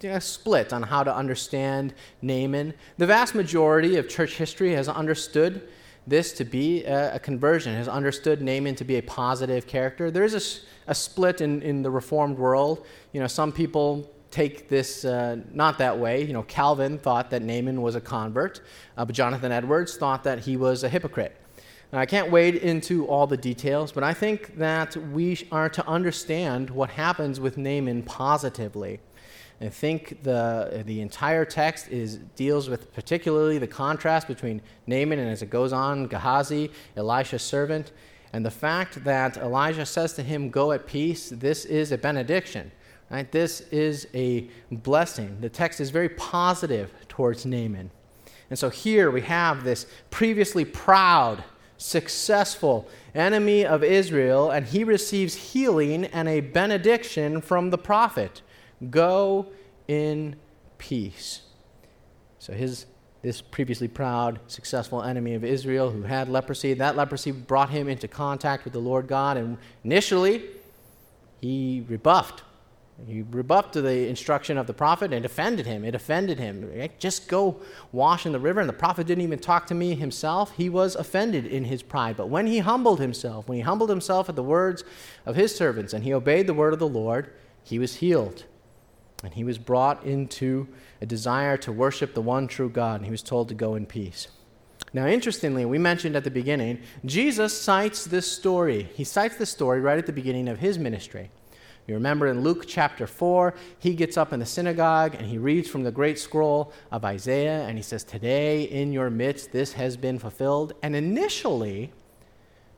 a 0.04 0.22
split 0.22 0.74
on 0.74 0.84
how 0.84 1.04
to 1.04 1.16
understand 1.16 1.94
Naaman. 2.22 2.74
The 2.98 3.08
vast 3.08 3.36
majority 3.36 3.98
of 3.98 4.08
church 4.10 4.36
history 4.36 4.74
has 4.74 4.88
understood 4.90 5.68
this 6.06 6.34
to 6.34 6.44
be 6.44 6.84
a, 6.84 7.16
a 7.16 7.20
conversion, 7.20 7.76
has 7.76 7.88
understood 7.88 8.42
Naaman 8.42 8.76
to 8.76 8.84
be 8.84 8.98
a 8.98 9.02
positive 9.04 9.68
character. 9.68 10.12
There 10.12 10.24
is 10.24 10.66
a, 10.88 10.92
a 10.92 10.96
split 10.96 11.42
in, 11.42 11.62
in 11.62 11.82
the 11.82 11.90
Reformed 11.90 12.38
world. 12.38 12.86
You 13.14 13.22
know, 13.22 13.28
some 13.28 13.52
people 13.52 14.10
take 14.32 14.68
this 14.68 15.06
uh, 15.06 15.38
not 15.54 15.78
that 15.78 15.98
way. 15.98 16.24
You 16.24 16.34
know, 16.34 16.44
Calvin 16.44 16.98
thought 16.98 17.30
that 17.30 17.42
Naaman 17.42 17.82
was 17.82 17.96
a 17.96 18.02
convert, 18.02 18.62
uh, 18.98 19.06
but 19.06 19.16
Jonathan 19.16 19.52
Edwards 19.52 19.96
thought 19.96 20.24
that 20.24 20.40
he 20.40 20.58
was 20.58 20.84
a 20.84 20.90
hypocrite. 20.90 21.38
Now, 21.94 22.00
I 22.00 22.08
can't 22.08 22.32
wade 22.32 22.56
into 22.56 23.06
all 23.06 23.28
the 23.28 23.38
details, 23.38 23.92
but 23.92 24.04
I 24.04 24.16
think 24.16 24.58
that 24.58 24.98
we 24.98 25.48
are 25.52 25.70
to 25.70 25.88
understand 25.88 26.72
what 26.72 26.90
happens 26.90 27.40
with 27.40 27.56
Naaman 27.56 28.02
positively. 28.02 29.00
I 29.62 29.70
think 29.70 30.24
the, 30.24 30.84
the 30.86 31.00
entire 31.02 31.46
text 31.46 31.88
is, 31.90 32.18
deals 32.36 32.70
with 32.70 32.94
particularly 32.94 33.58
the 33.58 33.68
contrast 33.68 34.28
between 34.28 34.62
Naaman 34.88 35.20
and 35.20 35.30
as 35.30 35.42
it 35.42 35.50
goes 35.50 35.72
on, 35.72 36.08
Gehazi, 36.08 36.72
Elisha's 36.98 37.44
servant, 37.44 37.92
and 38.34 38.46
the 38.46 38.52
fact 38.52 39.04
that 39.04 39.38
Elijah 39.38 39.86
says 39.86 40.14
to 40.14 40.24
him, 40.24 40.50
Go 40.50 40.72
at 40.72 40.88
peace, 40.88 41.30
this 41.30 41.66
is 41.66 41.92
a 41.92 41.98
benediction. 41.98 42.72
Right? 43.12 43.32
This 43.32 43.62
is 43.72 44.08
a 44.16 44.50
blessing. 44.72 45.38
The 45.40 45.50
text 45.50 45.80
is 45.80 45.92
very 45.92 46.10
positive 46.10 46.92
towards 47.08 47.46
Naaman. 47.46 47.92
And 48.50 48.58
so 48.58 48.70
here 48.70 49.12
we 49.12 49.22
have 49.22 49.64
this 49.64 49.86
previously 50.10 50.66
proud, 50.66 51.44
successful 51.78 52.88
enemy 53.14 53.66
of 53.66 53.84
Israel, 53.84 54.50
and 54.50 54.66
he 54.66 54.84
receives 54.84 55.36
healing 55.36 56.06
and 56.06 56.28
a 56.28 56.40
benediction 56.40 57.40
from 57.40 57.70
the 57.70 57.78
prophet. 57.78 58.42
Go 58.90 59.48
in 59.88 60.36
peace. 60.78 61.42
So 62.40 62.54
his 62.54 62.86
this 63.24 63.42
previously 63.42 63.88
proud, 63.88 64.40
successful 64.48 65.02
enemy 65.02 65.34
of 65.34 65.46
Israel 65.46 65.90
who 65.90 66.02
had 66.02 66.28
leprosy, 66.28 66.74
that 66.74 66.98
leprosy 66.98 67.32
brought 67.32 67.70
him 67.70 67.88
into 67.88 68.06
contact 68.06 68.66
with 68.66 68.74
the 68.74 68.80
Lord 68.80 69.08
God, 69.08 69.38
and 69.38 69.58
initially 69.86 70.44
he 71.40 71.86
rebuffed. 71.88 72.44
He 73.08 73.24
rebuffed 73.24 73.74
the 73.74 74.08
instruction 74.08 74.58
of 74.58 74.68
the 74.68 74.74
prophet 74.74 75.14
and 75.14 75.26
offended 75.26 75.66
him. 75.66 75.84
It 75.84 75.96
offended 75.96 76.38
him. 76.38 76.70
Just 77.00 77.28
go 77.28 77.60
wash 77.92 78.26
in 78.26 78.32
the 78.32 78.40
river. 78.40 78.60
And 78.60 78.70
the 78.70 78.74
prophet 78.74 79.08
didn't 79.08 79.24
even 79.24 79.40
talk 79.40 79.66
to 79.68 79.74
me 79.74 79.96
himself. 79.96 80.52
He 80.56 80.70
was 80.70 80.96
offended 80.96 81.46
in 81.46 81.66
his 81.66 81.82
pride. 81.82 82.16
But 82.16 82.30
when 82.30 82.46
he 82.46 82.60
humbled 82.60 83.00
himself, 83.00 83.48
when 83.48 83.58
he 83.58 83.62
humbled 83.64 83.90
himself 83.90 84.30
at 84.30 84.36
the 84.36 84.44
words 84.44 84.84
of 85.26 85.36
his 85.36 85.56
servants 85.56 85.92
and 85.94 86.04
he 86.04 86.14
obeyed 86.14 86.46
the 86.46 86.54
word 86.54 86.72
of 86.72 86.80
the 86.80 86.88
Lord, 86.88 87.34
he 87.64 87.80
was 87.80 87.96
healed. 87.96 88.46
And 89.24 89.34
he 89.34 89.44
was 89.44 89.58
brought 89.58 90.04
into 90.04 90.68
a 91.02 91.06
desire 91.06 91.58
to 91.58 91.72
worship 91.72 92.14
the 92.14 92.22
one 92.22 92.48
true 92.48 92.70
God, 92.70 92.98
and 92.98 93.06
he 93.06 93.12
was 93.12 93.24
told 93.24 93.48
to 93.50 93.56
go 93.56 93.76
in 93.76 93.86
peace. 93.86 94.28
Now, 94.94 95.08
interestingly, 95.08 95.66
we 95.66 95.78
mentioned 95.78 96.16
at 96.16 96.24
the 96.24 96.30
beginning, 96.30 96.82
Jesus 97.06 97.60
cites 97.60 98.06
this 98.06 98.32
story. 98.32 98.90
He 98.94 99.04
cites 99.04 99.38
this 99.38 99.50
story 99.50 99.80
right 99.80 99.98
at 99.98 100.06
the 100.06 100.14
beginning 100.14 100.48
of 100.48 100.60
his 100.60 100.78
ministry. 100.78 101.32
You 101.88 101.96
remember 101.96 102.28
in 102.28 102.42
Luke 102.42 102.66
chapter 102.68 103.08
4, 103.08 103.54
he 103.80 103.94
gets 103.94 104.18
up 104.18 104.32
in 104.32 104.40
the 104.40 104.46
synagogue 104.46 105.16
and 105.16 105.26
he 105.26 105.38
reads 105.38 105.68
from 105.68 105.84
the 105.84 105.92
great 105.92 106.18
scroll 106.18 106.72
of 106.92 107.04
Isaiah 107.04 107.66
and 107.68 107.78
he 107.78 107.84
says, 107.84 108.06
Today 108.06 108.64
in 108.64 108.94
your 108.94 109.10
midst 109.10 109.52
this 109.52 109.74
has 109.74 109.98
been 109.98 110.18
fulfilled. 110.18 110.74
And 110.82 110.96
initially, 110.96 111.92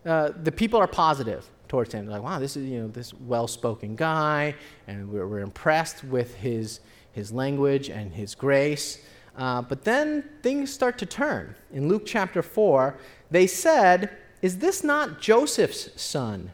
uh, 0.06 0.32
the 0.44 0.52
people 0.52 0.80
are 0.80 0.88
positive 0.88 1.50
towards 1.68 1.94
him. 1.94 2.08
Like, 2.08 2.22
wow, 2.22 2.40
this 2.40 2.56
is 2.56 2.70
you 2.70 2.82
know 2.82 2.88
this 2.88 3.14
well-spoken 3.14 3.96
guy, 3.96 4.56
and 4.88 5.10
we're, 5.10 5.28
we're 5.28 5.40
impressed 5.40 6.04
with 6.04 6.36
his 6.36 6.80
his 7.12 7.32
language 7.32 7.90
and 7.90 8.14
his 8.14 8.36
grace. 8.36 9.00
Uh, 9.38 9.62
but 9.62 9.84
then 9.84 10.24
things 10.42 10.72
start 10.72 10.98
to 10.98 11.06
turn. 11.06 11.56
In 11.72 11.88
Luke 11.88 12.04
chapter 12.06 12.42
four, 12.42 12.98
they 13.32 13.48
said, 13.48 14.16
"Is 14.42 14.60
this 14.60 14.84
not 14.84 15.22
Joseph's 15.22 16.02
son?" 16.02 16.52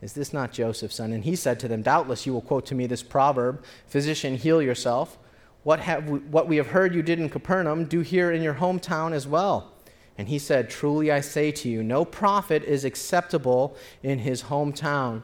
Is 0.00 0.12
this 0.12 0.32
not 0.32 0.52
Joseph's 0.52 0.96
son? 0.96 1.12
And 1.12 1.24
he 1.24 1.34
said 1.34 1.58
to 1.60 1.68
them, 1.68 1.82
Doubtless 1.82 2.24
you 2.24 2.32
will 2.32 2.40
quote 2.40 2.66
to 2.66 2.74
me 2.74 2.86
this 2.86 3.02
proverb 3.02 3.64
Physician, 3.86 4.36
heal 4.36 4.62
yourself. 4.62 5.18
What, 5.64 5.80
have 5.80 6.08
we, 6.08 6.20
what 6.20 6.46
we 6.46 6.56
have 6.56 6.68
heard 6.68 6.94
you 6.94 7.02
did 7.02 7.18
in 7.18 7.28
Capernaum, 7.28 7.84
do 7.84 8.00
here 8.00 8.30
in 8.30 8.42
your 8.42 8.54
hometown 8.54 9.12
as 9.12 9.26
well. 9.26 9.72
And 10.18 10.28
he 10.28 10.38
said, 10.38 10.68
Truly 10.68 11.12
I 11.12 11.20
say 11.20 11.52
to 11.52 11.68
you, 11.68 11.82
no 11.82 12.04
prophet 12.04 12.64
is 12.64 12.84
acceptable 12.84 13.76
in 14.02 14.18
his 14.18 14.42
hometown. 14.42 15.22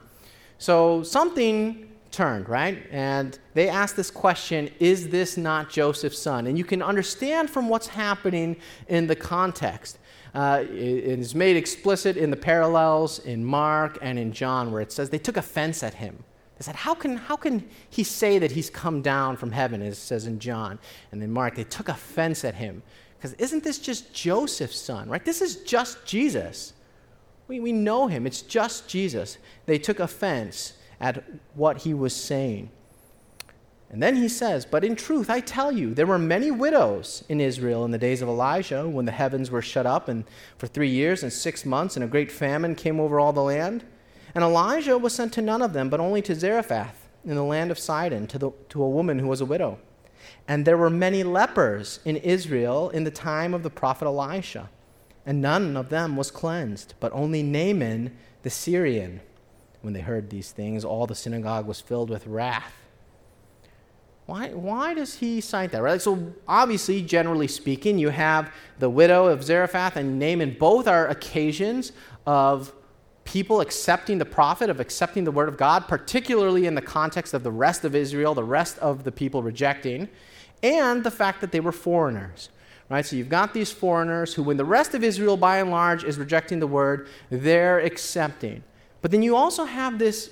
So 0.58 1.02
something 1.02 1.90
turned, 2.12 2.48
right? 2.48 2.86
And 2.90 3.36
they 3.54 3.68
asked 3.68 3.96
this 3.96 4.10
question 4.10 4.70
Is 4.78 5.08
this 5.08 5.36
not 5.36 5.68
Joseph's 5.68 6.18
son? 6.18 6.46
And 6.46 6.56
you 6.56 6.64
can 6.64 6.80
understand 6.80 7.50
from 7.50 7.68
what's 7.68 7.88
happening 7.88 8.56
in 8.88 9.08
the 9.08 9.16
context. 9.16 9.98
Uh, 10.32 10.64
it 10.64 11.20
is 11.20 11.34
made 11.34 11.56
explicit 11.56 12.16
in 12.16 12.30
the 12.30 12.36
parallels 12.36 13.20
in 13.20 13.44
Mark 13.44 13.98
and 14.02 14.18
in 14.18 14.32
John, 14.32 14.72
where 14.72 14.80
it 14.80 14.90
says 14.90 15.10
they 15.10 15.18
took 15.18 15.36
offense 15.36 15.82
at 15.82 15.94
him. 15.94 16.24
They 16.58 16.64
said, 16.64 16.76
How 16.76 16.94
can, 16.94 17.16
how 17.16 17.36
can 17.36 17.68
he 17.90 18.04
say 18.04 18.38
that 18.38 18.52
he's 18.52 18.70
come 18.70 19.02
down 19.02 19.36
from 19.36 19.52
heaven, 19.52 19.82
as 19.82 19.94
it 19.94 20.00
says 20.00 20.26
in 20.26 20.38
John? 20.38 20.78
And 21.12 21.20
then 21.20 21.30
Mark, 21.30 21.56
they 21.56 21.64
took 21.64 21.88
offense 21.88 22.44
at 22.44 22.54
him. 22.54 22.82
Because 23.24 23.38
isn't 23.40 23.64
this 23.64 23.78
just 23.78 24.12
Joseph's 24.12 24.78
son, 24.78 25.08
right? 25.08 25.24
This 25.24 25.40
is 25.40 25.62
just 25.62 26.04
Jesus. 26.04 26.74
We, 27.48 27.58
we 27.58 27.72
know 27.72 28.06
him, 28.06 28.26
it's 28.26 28.42
just 28.42 28.86
Jesus. 28.86 29.38
They 29.64 29.78
took 29.78 29.98
offense 29.98 30.74
at 31.00 31.24
what 31.54 31.78
he 31.78 31.94
was 31.94 32.14
saying. 32.14 32.68
And 33.88 34.02
then 34.02 34.14
he 34.14 34.28
says, 34.28 34.66
But 34.66 34.84
in 34.84 34.94
truth, 34.94 35.30
I 35.30 35.40
tell 35.40 35.72
you, 35.72 35.94
there 35.94 36.06
were 36.06 36.18
many 36.18 36.50
widows 36.50 37.24
in 37.30 37.40
Israel 37.40 37.86
in 37.86 37.92
the 37.92 37.96
days 37.96 38.20
of 38.20 38.28
Elijah 38.28 38.86
when 38.86 39.06
the 39.06 39.12
heavens 39.12 39.50
were 39.50 39.62
shut 39.62 39.86
up 39.86 40.08
and 40.08 40.26
for 40.58 40.66
three 40.66 40.90
years 40.90 41.22
and 41.22 41.32
six 41.32 41.64
months, 41.64 41.96
and 41.96 42.04
a 42.04 42.08
great 42.08 42.30
famine 42.30 42.74
came 42.74 43.00
over 43.00 43.18
all 43.18 43.32
the 43.32 43.40
land. 43.40 43.84
And 44.34 44.44
Elijah 44.44 44.98
was 44.98 45.14
sent 45.14 45.32
to 45.32 45.40
none 45.40 45.62
of 45.62 45.72
them, 45.72 45.88
but 45.88 45.98
only 45.98 46.20
to 46.20 46.34
Zarephath 46.34 47.08
in 47.24 47.36
the 47.36 47.42
land 47.42 47.70
of 47.70 47.78
Sidon, 47.78 48.26
to, 48.26 48.38
the, 48.38 48.50
to 48.68 48.82
a 48.82 48.90
woman 48.90 49.18
who 49.18 49.28
was 49.28 49.40
a 49.40 49.46
widow. 49.46 49.78
And 50.46 50.64
there 50.64 50.76
were 50.76 50.90
many 50.90 51.22
lepers 51.22 52.00
in 52.04 52.16
Israel 52.16 52.90
in 52.90 53.04
the 53.04 53.10
time 53.10 53.54
of 53.54 53.62
the 53.62 53.70
prophet 53.70 54.06
Elisha, 54.06 54.70
and 55.26 55.40
none 55.40 55.76
of 55.76 55.88
them 55.88 56.16
was 56.16 56.30
cleansed, 56.30 56.94
but 57.00 57.12
only 57.12 57.42
Naaman 57.42 58.16
the 58.42 58.50
Syrian. 58.50 59.20
When 59.80 59.92
they 59.92 60.00
heard 60.00 60.30
these 60.30 60.50
things, 60.50 60.84
all 60.84 61.06
the 61.06 61.14
synagogue 61.14 61.66
was 61.66 61.80
filled 61.80 62.10
with 62.10 62.26
wrath. 62.26 62.72
Why, 64.26 64.48
why 64.48 64.94
does 64.94 65.16
he 65.16 65.42
cite 65.42 65.72
that? 65.72 65.82
Right? 65.82 66.00
So, 66.00 66.32
obviously, 66.48 67.02
generally 67.02 67.48
speaking, 67.48 67.98
you 67.98 68.08
have 68.08 68.50
the 68.78 68.88
widow 68.88 69.26
of 69.26 69.44
Zarephath 69.44 69.96
and 69.96 70.18
Naaman. 70.18 70.56
Both 70.58 70.88
are 70.88 71.08
occasions 71.08 71.92
of 72.26 72.72
people 73.24 73.60
accepting 73.60 74.18
the 74.18 74.24
prophet, 74.24 74.70
of 74.70 74.80
accepting 74.80 75.24
the 75.24 75.30
word 75.30 75.48
of 75.48 75.56
God, 75.56 75.88
particularly 75.88 76.66
in 76.66 76.74
the 76.74 76.82
context 76.82 77.34
of 77.34 77.42
the 77.42 77.50
rest 77.50 77.84
of 77.84 77.94
Israel, 77.94 78.34
the 78.34 78.44
rest 78.44 78.78
of 78.78 79.04
the 79.04 79.12
people 79.12 79.42
rejecting, 79.42 80.08
and 80.62 81.02
the 81.02 81.10
fact 81.10 81.40
that 81.40 81.50
they 81.52 81.60
were 81.60 81.72
foreigners. 81.72 82.50
Right? 82.90 83.04
So 83.04 83.16
you've 83.16 83.30
got 83.30 83.54
these 83.54 83.72
foreigners 83.72 84.34
who, 84.34 84.42
when 84.42 84.58
the 84.58 84.64
rest 84.64 84.94
of 84.94 85.02
Israel 85.02 85.36
by 85.36 85.58
and 85.58 85.70
large 85.70 86.04
is 86.04 86.18
rejecting 86.18 86.60
the 86.60 86.66
word, 86.66 87.08
they're 87.30 87.80
accepting. 87.80 88.62
But 89.00 89.10
then 89.10 89.22
you 89.22 89.36
also 89.36 89.64
have 89.64 89.98
this 89.98 90.30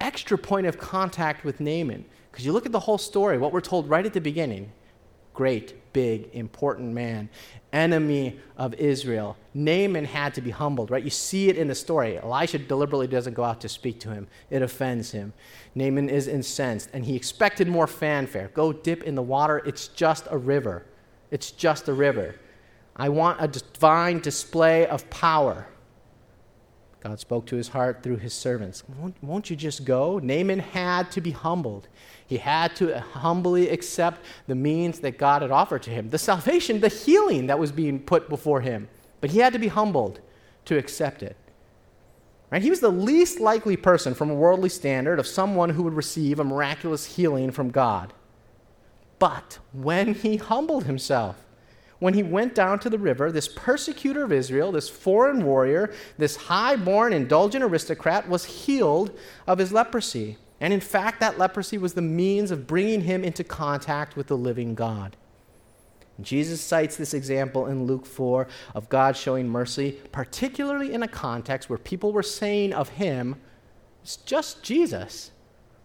extra 0.00 0.38
point 0.38 0.66
of 0.66 0.78
contact 0.78 1.44
with 1.44 1.60
Naaman. 1.60 2.06
Because 2.30 2.46
you 2.46 2.52
look 2.52 2.66
at 2.66 2.72
the 2.72 2.80
whole 2.80 2.98
story, 2.98 3.36
what 3.38 3.52
we're 3.52 3.60
told 3.60 3.90
right 3.90 4.06
at 4.06 4.14
the 4.14 4.20
beginning 4.20 4.72
great, 5.34 5.92
big, 5.92 6.28
important 6.32 6.92
man, 6.92 7.28
enemy 7.72 8.38
of 8.56 8.74
Israel. 8.74 9.36
Naaman 9.54 10.04
had 10.04 10.34
to 10.34 10.40
be 10.40 10.50
humbled, 10.50 10.90
right? 10.90 11.02
You 11.02 11.10
see 11.10 11.48
it 11.48 11.56
in 11.56 11.68
the 11.68 11.74
story. 11.74 12.18
Elisha 12.18 12.58
deliberately 12.58 13.06
doesn't 13.06 13.34
go 13.34 13.44
out 13.44 13.60
to 13.62 13.68
speak 13.68 14.00
to 14.00 14.10
him, 14.10 14.28
it 14.50 14.62
offends 14.62 15.12
him. 15.12 15.32
Naaman 15.74 16.08
is 16.08 16.28
incensed, 16.28 16.90
and 16.92 17.04
he 17.04 17.16
expected 17.16 17.68
more 17.68 17.86
fanfare. 17.86 18.50
Go 18.54 18.72
dip 18.72 19.02
in 19.04 19.14
the 19.14 19.22
water, 19.22 19.58
it's 19.58 19.88
just 19.88 20.26
a 20.30 20.38
river. 20.38 20.84
It's 21.30 21.50
just 21.50 21.88
a 21.88 21.92
river. 21.92 22.36
I 22.96 23.08
want 23.08 23.40
a 23.40 23.48
divine 23.48 24.18
display 24.18 24.86
of 24.86 25.08
power. 25.10 25.66
God 27.02 27.18
spoke 27.18 27.46
to 27.46 27.56
his 27.56 27.68
heart 27.68 28.02
through 28.02 28.18
his 28.18 28.34
servants. 28.34 28.84
Won't, 28.98 29.16
won't, 29.22 29.48
you 29.48 29.56
just 29.56 29.84
go? 29.84 30.18
Naaman 30.18 30.58
had 30.58 31.10
to 31.12 31.20
be 31.20 31.30
humbled. 31.30 31.88
He 32.30 32.36
had 32.36 32.76
to 32.76 33.00
humbly 33.00 33.70
accept 33.70 34.20
the 34.46 34.54
means 34.54 35.00
that 35.00 35.18
God 35.18 35.42
had 35.42 35.50
offered 35.50 35.82
to 35.82 35.90
him 35.90 36.10
the 36.10 36.16
salvation, 36.16 36.78
the 36.78 36.86
healing 36.86 37.48
that 37.48 37.58
was 37.58 37.72
being 37.72 37.98
put 37.98 38.28
before 38.28 38.60
him. 38.60 38.88
But 39.20 39.30
he 39.30 39.40
had 39.40 39.52
to 39.52 39.58
be 39.58 39.66
humbled 39.66 40.20
to 40.66 40.78
accept 40.78 41.24
it. 41.24 41.36
Right? 42.48 42.62
He 42.62 42.70
was 42.70 42.78
the 42.78 42.88
least 42.88 43.40
likely 43.40 43.76
person 43.76 44.14
from 44.14 44.30
a 44.30 44.34
worldly 44.36 44.68
standard 44.68 45.18
of 45.18 45.26
someone 45.26 45.70
who 45.70 45.82
would 45.82 45.94
receive 45.94 46.38
a 46.38 46.44
miraculous 46.44 47.16
healing 47.16 47.50
from 47.50 47.70
God. 47.70 48.12
But 49.18 49.58
when 49.72 50.14
he 50.14 50.36
humbled 50.36 50.84
himself, 50.84 51.44
when 51.98 52.14
he 52.14 52.22
went 52.22 52.54
down 52.54 52.78
to 52.78 52.90
the 52.90 52.96
river, 52.96 53.32
this 53.32 53.48
persecutor 53.48 54.22
of 54.22 54.30
Israel, 54.30 54.70
this 54.70 54.88
foreign 54.88 55.44
warrior, 55.44 55.92
this 56.16 56.36
high 56.36 56.76
born, 56.76 57.12
indulgent 57.12 57.64
aristocrat, 57.64 58.28
was 58.28 58.44
healed 58.44 59.18
of 59.48 59.58
his 59.58 59.72
leprosy. 59.72 60.36
And 60.60 60.72
in 60.72 60.80
fact, 60.80 61.20
that 61.20 61.38
leprosy 61.38 61.78
was 61.78 61.94
the 61.94 62.02
means 62.02 62.50
of 62.50 62.66
bringing 62.66 63.02
him 63.02 63.24
into 63.24 63.42
contact 63.42 64.16
with 64.16 64.26
the 64.26 64.36
living 64.36 64.74
God. 64.74 65.16
Jesus 66.20 66.60
cites 66.60 66.96
this 66.96 67.14
example 67.14 67.66
in 67.66 67.84
Luke 67.84 68.04
4 68.04 68.46
of 68.74 68.88
God 68.88 69.16
showing 69.16 69.48
mercy, 69.48 69.98
particularly 70.12 70.92
in 70.92 71.02
a 71.02 71.08
context 71.08 71.70
where 71.70 71.78
people 71.78 72.12
were 72.12 72.22
saying 72.22 72.74
of 72.74 72.90
him, 72.90 73.36
it's 74.02 74.16
just 74.16 74.62
Jesus, 74.62 75.30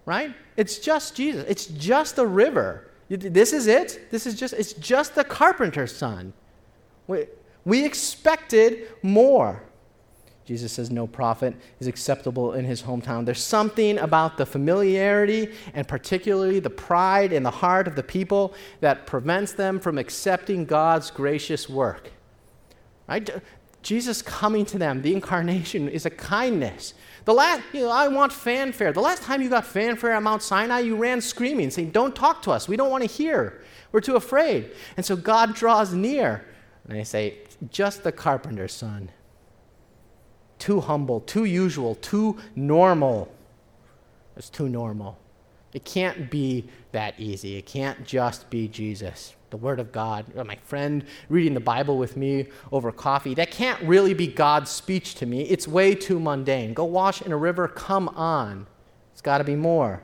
right? 0.05 0.33
It's 0.57 0.79
just 0.79 1.15
Jesus. 1.15 1.45
It's 1.47 1.67
just 1.67 2.17
a 2.17 2.25
river. 2.25 2.91
This 3.09 3.53
is 3.53 3.67
it. 3.67 4.09
This 4.11 4.25
is 4.25 4.35
just, 4.35 4.53
it's 4.53 4.73
just 4.73 5.15
the 5.15 5.23
carpenter's 5.23 5.95
son. 5.95 6.33
We, 7.07 7.25
we 7.63 7.85
expected 7.85 8.87
more. 9.01 9.63
Jesus 10.45 10.71
says 10.71 10.91
no 10.91 11.07
prophet 11.07 11.55
is 11.79 11.87
acceptable 11.87 12.53
in 12.53 12.65
his 12.65 12.83
hometown. 12.83 13.25
There's 13.25 13.41
something 13.41 13.97
about 13.97 14.37
the 14.37 14.45
familiarity 14.45 15.51
and 15.73 15.87
particularly 15.87 16.59
the 16.59 16.69
pride 16.69 17.33
in 17.33 17.41
the 17.41 17.51
heart 17.51 17.87
of 17.87 17.95
the 17.95 18.03
people 18.03 18.53
that 18.79 19.07
prevents 19.07 19.53
them 19.53 19.79
from 19.79 19.97
accepting 19.97 20.65
God's 20.65 21.09
gracious 21.09 21.67
work. 21.67 22.11
Right? 23.07 23.27
Jesus 23.81 24.21
coming 24.21 24.65
to 24.65 24.77
them, 24.77 25.01
the 25.01 25.13
incarnation, 25.13 25.89
is 25.89 26.05
a 26.05 26.09
kindness. 26.11 26.93
The 27.25 27.33
last, 27.33 27.63
you 27.73 27.81
know, 27.81 27.91
I 27.91 28.07
want 28.07 28.31
fanfare. 28.31 28.93
The 28.93 29.01
last 29.01 29.23
time 29.23 29.41
you 29.41 29.49
got 29.49 29.65
fanfare 29.65 30.13
at 30.13 30.23
Mount 30.23 30.43
Sinai, 30.43 30.79
you 30.79 30.95
ran 30.95 31.21
screaming, 31.21 31.71
saying, 31.71 31.91
Don't 31.91 32.15
talk 32.15 32.43
to 32.43 32.51
us. 32.51 32.67
We 32.67 32.77
don't 32.77 32.91
want 32.91 33.03
to 33.03 33.09
hear. 33.09 33.63
We're 33.91 34.01
too 34.01 34.15
afraid. 34.15 34.71
And 34.97 35.05
so 35.05 35.15
God 35.15 35.55
draws 35.55 35.93
near. 35.93 36.45
And 36.87 36.97
they 36.97 37.03
say, 37.03 37.39
Just 37.71 38.03
the 38.03 38.11
carpenter's 38.11 38.73
son. 38.73 39.09
Too 40.59 40.81
humble, 40.81 41.19
too 41.21 41.45
usual, 41.45 41.95
too 41.95 42.37
normal. 42.55 43.31
It's 44.37 44.49
too 44.49 44.69
normal. 44.69 45.17
It 45.73 45.83
can't 45.85 46.29
be 46.31 46.65
that 46.91 47.19
easy. 47.19 47.57
It 47.57 47.65
can't 47.65 48.05
just 48.05 48.49
be 48.49 48.67
Jesus 48.67 49.35
the 49.55 49.61
Word 49.61 49.79
of 49.79 49.93
God, 49.93 50.25
or 50.35 50.43
my 50.43 50.57
friend 50.63 51.05
reading 51.29 51.53
the 51.53 51.61
Bible 51.61 51.97
with 51.97 52.17
me 52.17 52.47
over 52.73 52.91
coffee, 52.91 53.33
that 53.35 53.51
can't 53.51 53.81
really 53.83 54.13
be 54.13 54.27
God's 54.27 54.69
speech 54.69 55.15
to 55.15 55.25
me. 55.25 55.43
It's 55.43 55.65
way 55.65 55.95
too 55.95 56.19
mundane. 56.19 56.73
Go 56.73 56.83
wash 56.83 57.21
in 57.21 57.31
a 57.31 57.37
river, 57.37 57.69
come 57.69 58.09
on. 58.09 58.67
It's 59.13 59.21
got 59.21 59.37
to 59.37 59.45
be 59.45 59.55
more. 59.55 60.03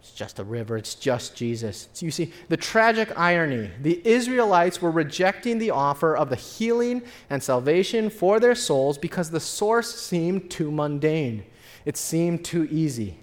It's 0.00 0.12
just 0.12 0.38
a 0.38 0.44
river, 0.44 0.76
it's 0.76 0.94
just 0.94 1.36
Jesus. 1.36 1.88
So 1.92 2.06
you 2.06 2.10
see, 2.10 2.32
the 2.48 2.56
tragic 2.56 3.16
irony 3.18 3.70
the 3.80 4.00
Israelites 4.04 4.80
were 4.80 4.90
rejecting 4.90 5.58
the 5.58 5.70
offer 5.70 6.16
of 6.16 6.30
the 6.30 6.36
healing 6.36 7.02
and 7.28 7.42
salvation 7.42 8.10
for 8.10 8.40
their 8.40 8.54
souls 8.54 8.96
because 8.96 9.30
the 9.30 9.40
source 9.40 9.94
seemed 9.94 10.50
too 10.50 10.70
mundane, 10.70 11.44
it 11.84 11.96
seemed 11.96 12.44
too 12.44 12.66
easy 12.70 13.20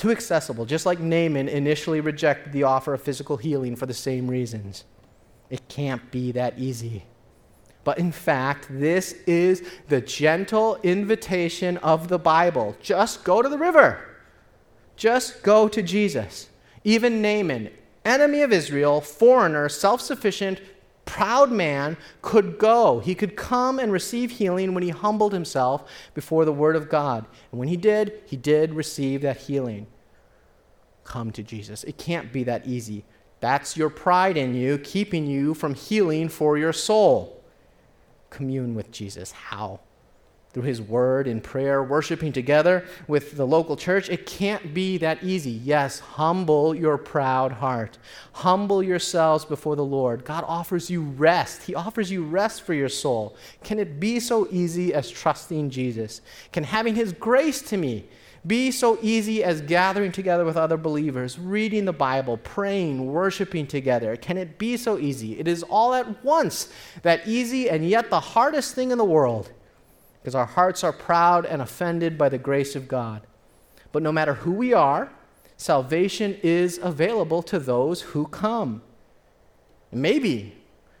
too 0.00 0.10
accessible, 0.10 0.64
just 0.64 0.86
like 0.86 0.98
Naaman 0.98 1.46
initially 1.46 2.00
rejected 2.00 2.54
the 2.54 2.62
offer 2.62 2.94
of 2.94 3.02
physical 3.02 3.36
healing 3.36 3.76
for 3.76 3.84
the 3.84 3.92
same 3.92 4.28
reasons. 4.28 4.84
It 5.50 5.68
can't 5.68 6.10
be 6.10 6.32
that 6.32 6.58
easy. 6.58 7.04
But 7.84 7.98
in 7.98 8.10
fact, 8.10 8.66
this 8.70 9.12
is 9.26 9.62
the 9.88 10.00
gentle 10.00 10.78
invitation 10.82 11.76
of 11.78 12.08
the 12.08 12.18
Bible. 12.18 12.76
Just 12.80 13.24
go 13.24 13.42
to 13.42 13.48
the 13.50 13.58
river. 13.58 14.09
Just 15.00 15.42
go 15.42 15.66
to 15.66 15.80
Jesus. 15.80 16.50
Even 16.84 17.22
Naaman, 17.22 17.70
enemy 18.04 18.42
of 18.42 18.52
Israel, 18.52 19.00
foreigner, 19.00 19.66
self 19.70 20.02
sufficient, 20.02 20.60
proud 21.06 21.50
man, 21.50 21.96
could 22.20 22.58
go. 22.58 22.98
He 22.98 23.14
could 23.14 23.34
come 23.34 23.78
and 23.78 23.90
receive 23.90 24.32
healing 24.32 24.74
when 24.74 24.82
he 24.82 24.90
humbled 24.90 25.32
himself 25.32 25.90
before 26.12 26.44
the 26.44 26.52
Word 26.52 26.76
of 26.76 26.90
God. 26.90 27.24
And 27.50 27.58
when 27.58 27.68
he 27.68 27.78
did, 27.78 28.20
he 28.26 28.36
did 28.36 28.74
receive 28.74 29.22
that 29.22 29.38
healing. 29.38 29.86
Come 31.04 31.30
to 31.32 31.42
Jesus. 31.42 31.82
It 31.84 31.96
can't 31.96 32.30
be 32.30 32.44
that 32.44 32.66
easy. 32.66 33.06
That's 33.40 33.78
your 33.78 33.88
pride 33.88 34.36
in 34.36 34.52
you, 34.52 34.76
keeping 34.76 35.26
you 35.26 35.54
from 35.54 35.72
healing 35.72 36.28
for 36.28 36.58
your 36.58 36.74
soul. 36.74 37.42
Commune 38.28 38.74
with 38.74 38.92
Jesus. 38.92 39.32
How? 39.32 39.80
Through 40.52 40.64
his 40.64 40.82
word 40.82 41.28
in 41.28 41.40
prayer, 41.40 41.82
worshiping 41.82 42.32
together 42.32 42.84
with 43.06 43.36
the 43.36 43.46
local 43.46 43.76
church, 43.76 44.08
it 44.08 44.26
can't 44.26 44.74
be 44.74 44.98
that 44.98 45.22
easy. 45.22 45.50
Yes, 45.50 46.00
humble 46.00 46.74
your 46.74 46.98
proud 46.98 47.52
heart. 47.52 47.98
Humble 48.32 48.82
yourselves 48.82 49.44
before 49.44 49.76
the 49.76 49.84
Lord. 49.84 50.24
God 50.24 50.44
offers 50.46 50.90
you 50.90 51.02
rest. 51.02 51.62
He 51.62 51.74
offers 51.74 52.10
you 52.10 52.24
rest 52.24 52.62
for 52.62 52.74
your 52.74 52.88
soul. 52.88 53.36
Can 53.62 53.78
it 53.78 54.00
be 54.00 54.18
so 54.18 54.48
easy 54.50 54.92
as 54.92 55.08
trusting 55.08 55.70
Jesus? 55.70 56.20
Can 56.52 56.64
having 56.64 56.96
his 56.96 57.12
grace 57.12 57.62
to 57.62 57.76
me 57.76 58.06
be 58.44 58.70
so 58.70 58.98
easy 59.02 59.44
as 59.44 59.60
gathering 59.60 60.10
together 60.10 60.44
with 60.44 60.56
other 60.56 60.78
believers, 60.78 61.38
reading 61.38 61.84
the 61.84 61.92
Bible, 61.92 62.38
praying, 62.38 63.12
worshiping 63.12 63.68
together? 63.68 64.16
Can 64.16 64.36
it 64.36 64.58
be 64.58 64.76
so 64.76 64.98
easy? 64.98 65.38
It 65.38 65.46
is 65.46 65.62
all 65.64 65.94
at 65.94 66.24
once 66.24 66.72
that 67.02 67.28
easy 67.28 67.70
and 67.70 67.88
yet 67.88 68.10
the 68.10 68.18
hardest 68.18 68.74
thing 68.74 68.90
in 68.90 68.98
the 68.98 69.04
world 69.04 69.52
because 70.20 70.34
our 70.34 70.46
hearts 70.46 70.84
are 70.84 70.92
proud 70.92 71.46
and 71.46 71.62
offended 71.62 72.18
by 72.18 72.28
the 72.28 72.38
grace 72.38 72.76
of 72.76 72.88
God. 72.88 73.26
But 73.92 74.02
no 74.02 74.12
matter 74.12 74.34
who 74.34 74.52
we 74.52 74.72
are, 74.72 75.10
salvation 75.56 76.38
is 76.42 76.78
available 76.82 77.42
to 77.42 77.58
those 77.58 78.02
who 78.02 78.26
come. 78.26 78.82
Maybe, 79.92 80.54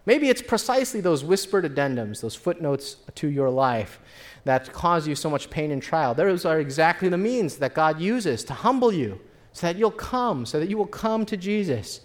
maybe 0.06 0.28
it's 0.28 0.42
precisely 0.42 1.00
those 1.00 1.22
whispered 1.22 1.64
addendums, 1.64 2.20
those 2.20 2.34
footnotes 2.34 2.96
to 3.16 3.28
your 3.28 3.50
life 3.50 4.00
that 4.44 4.72
cause 4.72 5.06
you 5.06 5.14
so 5.14 5.30
much 5.30 5.50
pain 5.50 5.70
and 5.70 5.82
trial. 5.82 6.14
Those 6.14 6.44
are 6.44 6.58
exactly 6.58 7.08
the 7.08 7.18
means 7.18 7.56
that 7.56 7.74
God 7.74 8.00
uses 8.00 8.42
to 8.44 8.54
humble 8.54 8.92
you 8.92 9.20
so 9.52 9.66
that 9.66 9.76
you'll 9.76 9.90
come, 9.90 10.46
so 10.46 10.58
that 10.58 10.68
you 10.68 10.78
will 10.78 10.86
come 10.86 11.26
to 11.26 11.36
Jesus. 11.36 12.00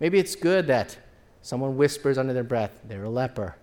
Maybe 0.00 0.18
it's 0.18 0.36
good 0.36 0.66
that 0.66 0.98
someone 1.40 1.76
whispers 1.76 2.18
under 2.18 2.32
their 2.32 2.44
breath, 2.44 2.80
they're 2.86 3.04
a 3.04 3.10
leper. 3.10 3.56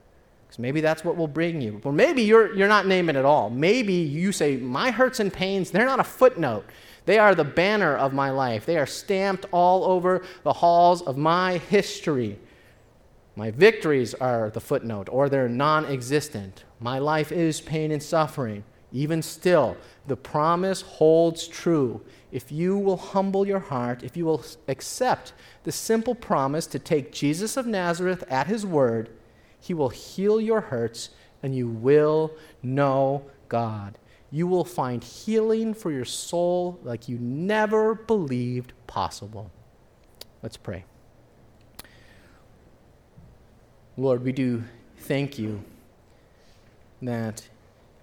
Because 0.49 0.57
maybe 0.57 0.81
that's 0.81 1.05
what 1.05 1.15
will 1.15 1.27
bring 1.27 1.61
you. 1.61 1.79
Or 1.83 1.93
maybe 1.93 2.23
you're, 2.23 2.55
you're 2.55 2.67
not 2.67 2.87
Naaman 2.87 3.15
at 3.15 3.23
all. 3.23 3.51
Maybe 3.51 3.93
you 3.93 4.31
say, 4.31 4.57
My 4.57 4.89
hurts 4.89 5.19
and 5.19 5.31
pains, 5.31 5.69
they're 5.69 5.85
not 5.85 5.99
a 5.99 6.03
footnote. 6.03 6.65
They 7.05 7.19
are 7.19 7.35
the 7.35 7.43
banner 7.43 7.95
of 7.95 8.13
my 8.13 8.31
life. 8.31 8.65
They 8.65 8.77
are 8.77 8.87
stamped 8.87 9.45
all 9.51 9.83
over 9.83 10.25
the 10.43 10.53
halls 10.53 11.03
of 11.03 11.17
my 11.17 11.59
history. 11.59 12.39
My 13.35 13.51
victories 13.51 14.15
are 14.15 14.49
the 14.49 14.59
footnote, 14.59 15.07
or 15.11 15.29
they're 15.29 15.47
non 15.47 15.85
existent. 15.85 16.63
My 16.79 16.97
life 16.97 17.31
is 17.31 17.61
pain 17.61 17.91
and 17.91 18.01
suffering. 18.01 18.63
Even 18.91 19.21
still, 19.21 19.77
the 20.07 20.17
promise 20.17 20.81
holds 20.81 21.47
true. 21.47 22.01
If 22.31 22.51
you 22.51 22.75
will 22.75 22.97
humble 22.97 23.45
your 23.45 23.59
heart, 23.59 24.01
if 24.01 24.17
you 24.17 24.25
will 24.25 24.43
accept 24.67 25.33
the 25.63 25.71
simple 25.71 26.15
promise 26.15 26.65
to 26.65 26.79
take 26.79 27.11
Jesus 27.11 27.55
of 27.55 27.67
Nazareth 27.67 28.23
at 28.31 28.47
his 28.47 28.65
word, 28.65 29.11
he 29.59 29.73
will 29.73 29.89
heal 29.89 30.39
your 30.39 30.61
hurts 30.61 31.09
and 31.43 31.55
you 31.55 31.67
will 31.67 32.31
know 32.61 33.25
God. 33.47 33.97
You 34.31 34.47
will 34.47 34.65
find 34.65 35.03
healing 35.03 35.73
for 35.73 35.91
your 35.91 36.05
soul 36.05 36.79
like 36.83 37.09
you 37.09 37.17
never 37.19 37.95
believed 37.95 38.73
possible. 38.87 39.51
Let's 40.43 40.57
pray. 40.57 40.85
Lord, 43.97 44.23
we 44.23 44.31
do 44.31 44.63
thank 44.97 45.39
you 45.39 45.63
that 47.01 47.47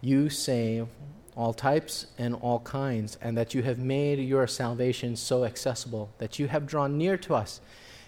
you 0.01 0.29
save 0.29 0.88
all 1.37 1.53
types 1.53 2.07
and 2.16 2.35
all 2.35 2.61
kinds, 2.61 3.19
and 3.21 3.37
that 3.37 3.53
you 3.53 3.62
have 3.62 3.79
made 3.79 4.19
your 4.19 4.47
salvation 4.47 5.14
so 5.14 5.45
accessible, 5.45 6.11
that 6.16 6.38
you 6.38 6.49
have 6.49 6.66
drawn 6.66 6.97
near 6.97 7.19
to 7.19 7.35
us 7.35 7.61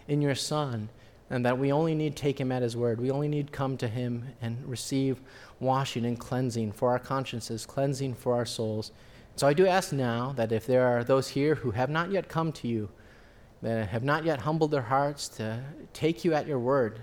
in 0.06 0.22
your 0.22 0.34
Son, 0.34 0.88
and 1.30 1.44
that 1.44 1.58
we 1.58 1.72
only 1.72 1.94
need 1.94 2.16
take 2.16 2.40
him 2.40 2.50
at 2.50 2.62
his 2.62 2.76
word. 2.76 3.00
We 3.00 3.10
only 3.10 3.28
need 3.28 3.52
come 3.52 3.76
to 3.78 3.88
him 3.88 4.28
and 4.40 4.66
receive 4.66 5.20
washing 5.60 6.06
and 6.06 6.18
cleansing 6.18 6.72
for 6.72 6.90
our 6.90 6.98
consciences, 6.98 7.66
cleansing 7.66 8.14
for 8.14 8.34
our 8.34 8.46
souls. 8.46 8.92
So 9.36 9.46
I 9.46 9.52
do 9.52 9.66
ask 9.66 9.92
now 9.92 10.32
that 10.36 10.52
if 10.52 10.66
there 10.66 10.86
are 10.86 11.04
those 11.04 11.28
here 11.28 11.56
who 11.56 11.70
have 11.72 11.90
not 11.90 12.10
yet 12.10 12.28
come 12.28 12.50
to 12.52 12.68
you, 12.68 12.88
that 13.62 13.88
have 13.88 14.04
not 14.04 14.24
yet 14.24 14.40
humbled 14.40 14.70
their 14.70 14.82
hearts 14.82 15.28
to 15.28 15.62
take 15.92 16.24
you 16.24 16.32
at 16.32 16.46
your 16.46 16.58
word, 16.58 17.00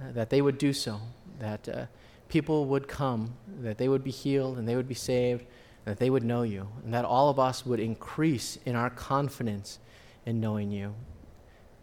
uh, 0.00 0.12
that 0.12 0.30
they 0.30 0.42
would 0.42 0.58
do 0.58 0.72
so, 0.72 1.00
that 1.38 1.68
uh, 1.68 1.86
people 2.28 2.66
would 2.66 2.88
come, 2.88 3.34
that 3.60 3.78
they 3.78 3.88
would 3.88 4.02
be 4.02 4.10
healed 4.10 4.58
and 4.58 4.68
they 4.68 4.76
would 4.76 4.88
be 4.88 4.94
saved, 4.94 5.44
that 5.84 5.98
they 5.98 6.10
would 6.10 6.24
know 6.24 6.42
you, 6.42 6.68
and 6.84 6.92
that 6.92 7.04
all 7.04 7.30
of 7.30 7.38
us 7.38 7.64
would 7.64 7.80
increase 7.80 8.58
in 8.64 8.74
our 8.76 8.90
confidence 8.90 9.78
in 10.26 10.40
knowing 10.40 10.70
you. 10.70 10.94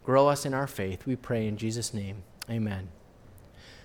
Grow 0.06 0.28
us 0.28 0.46
in 0.46 0.54
our 0.54 0.68
faith, 0.68 1.08
we 1.08 1.16
pray 1.16 1.48
in 1.48 1.58
Jesus' 1.58 1.92
name. 1.92 2.24
Amen. 2.48 2.90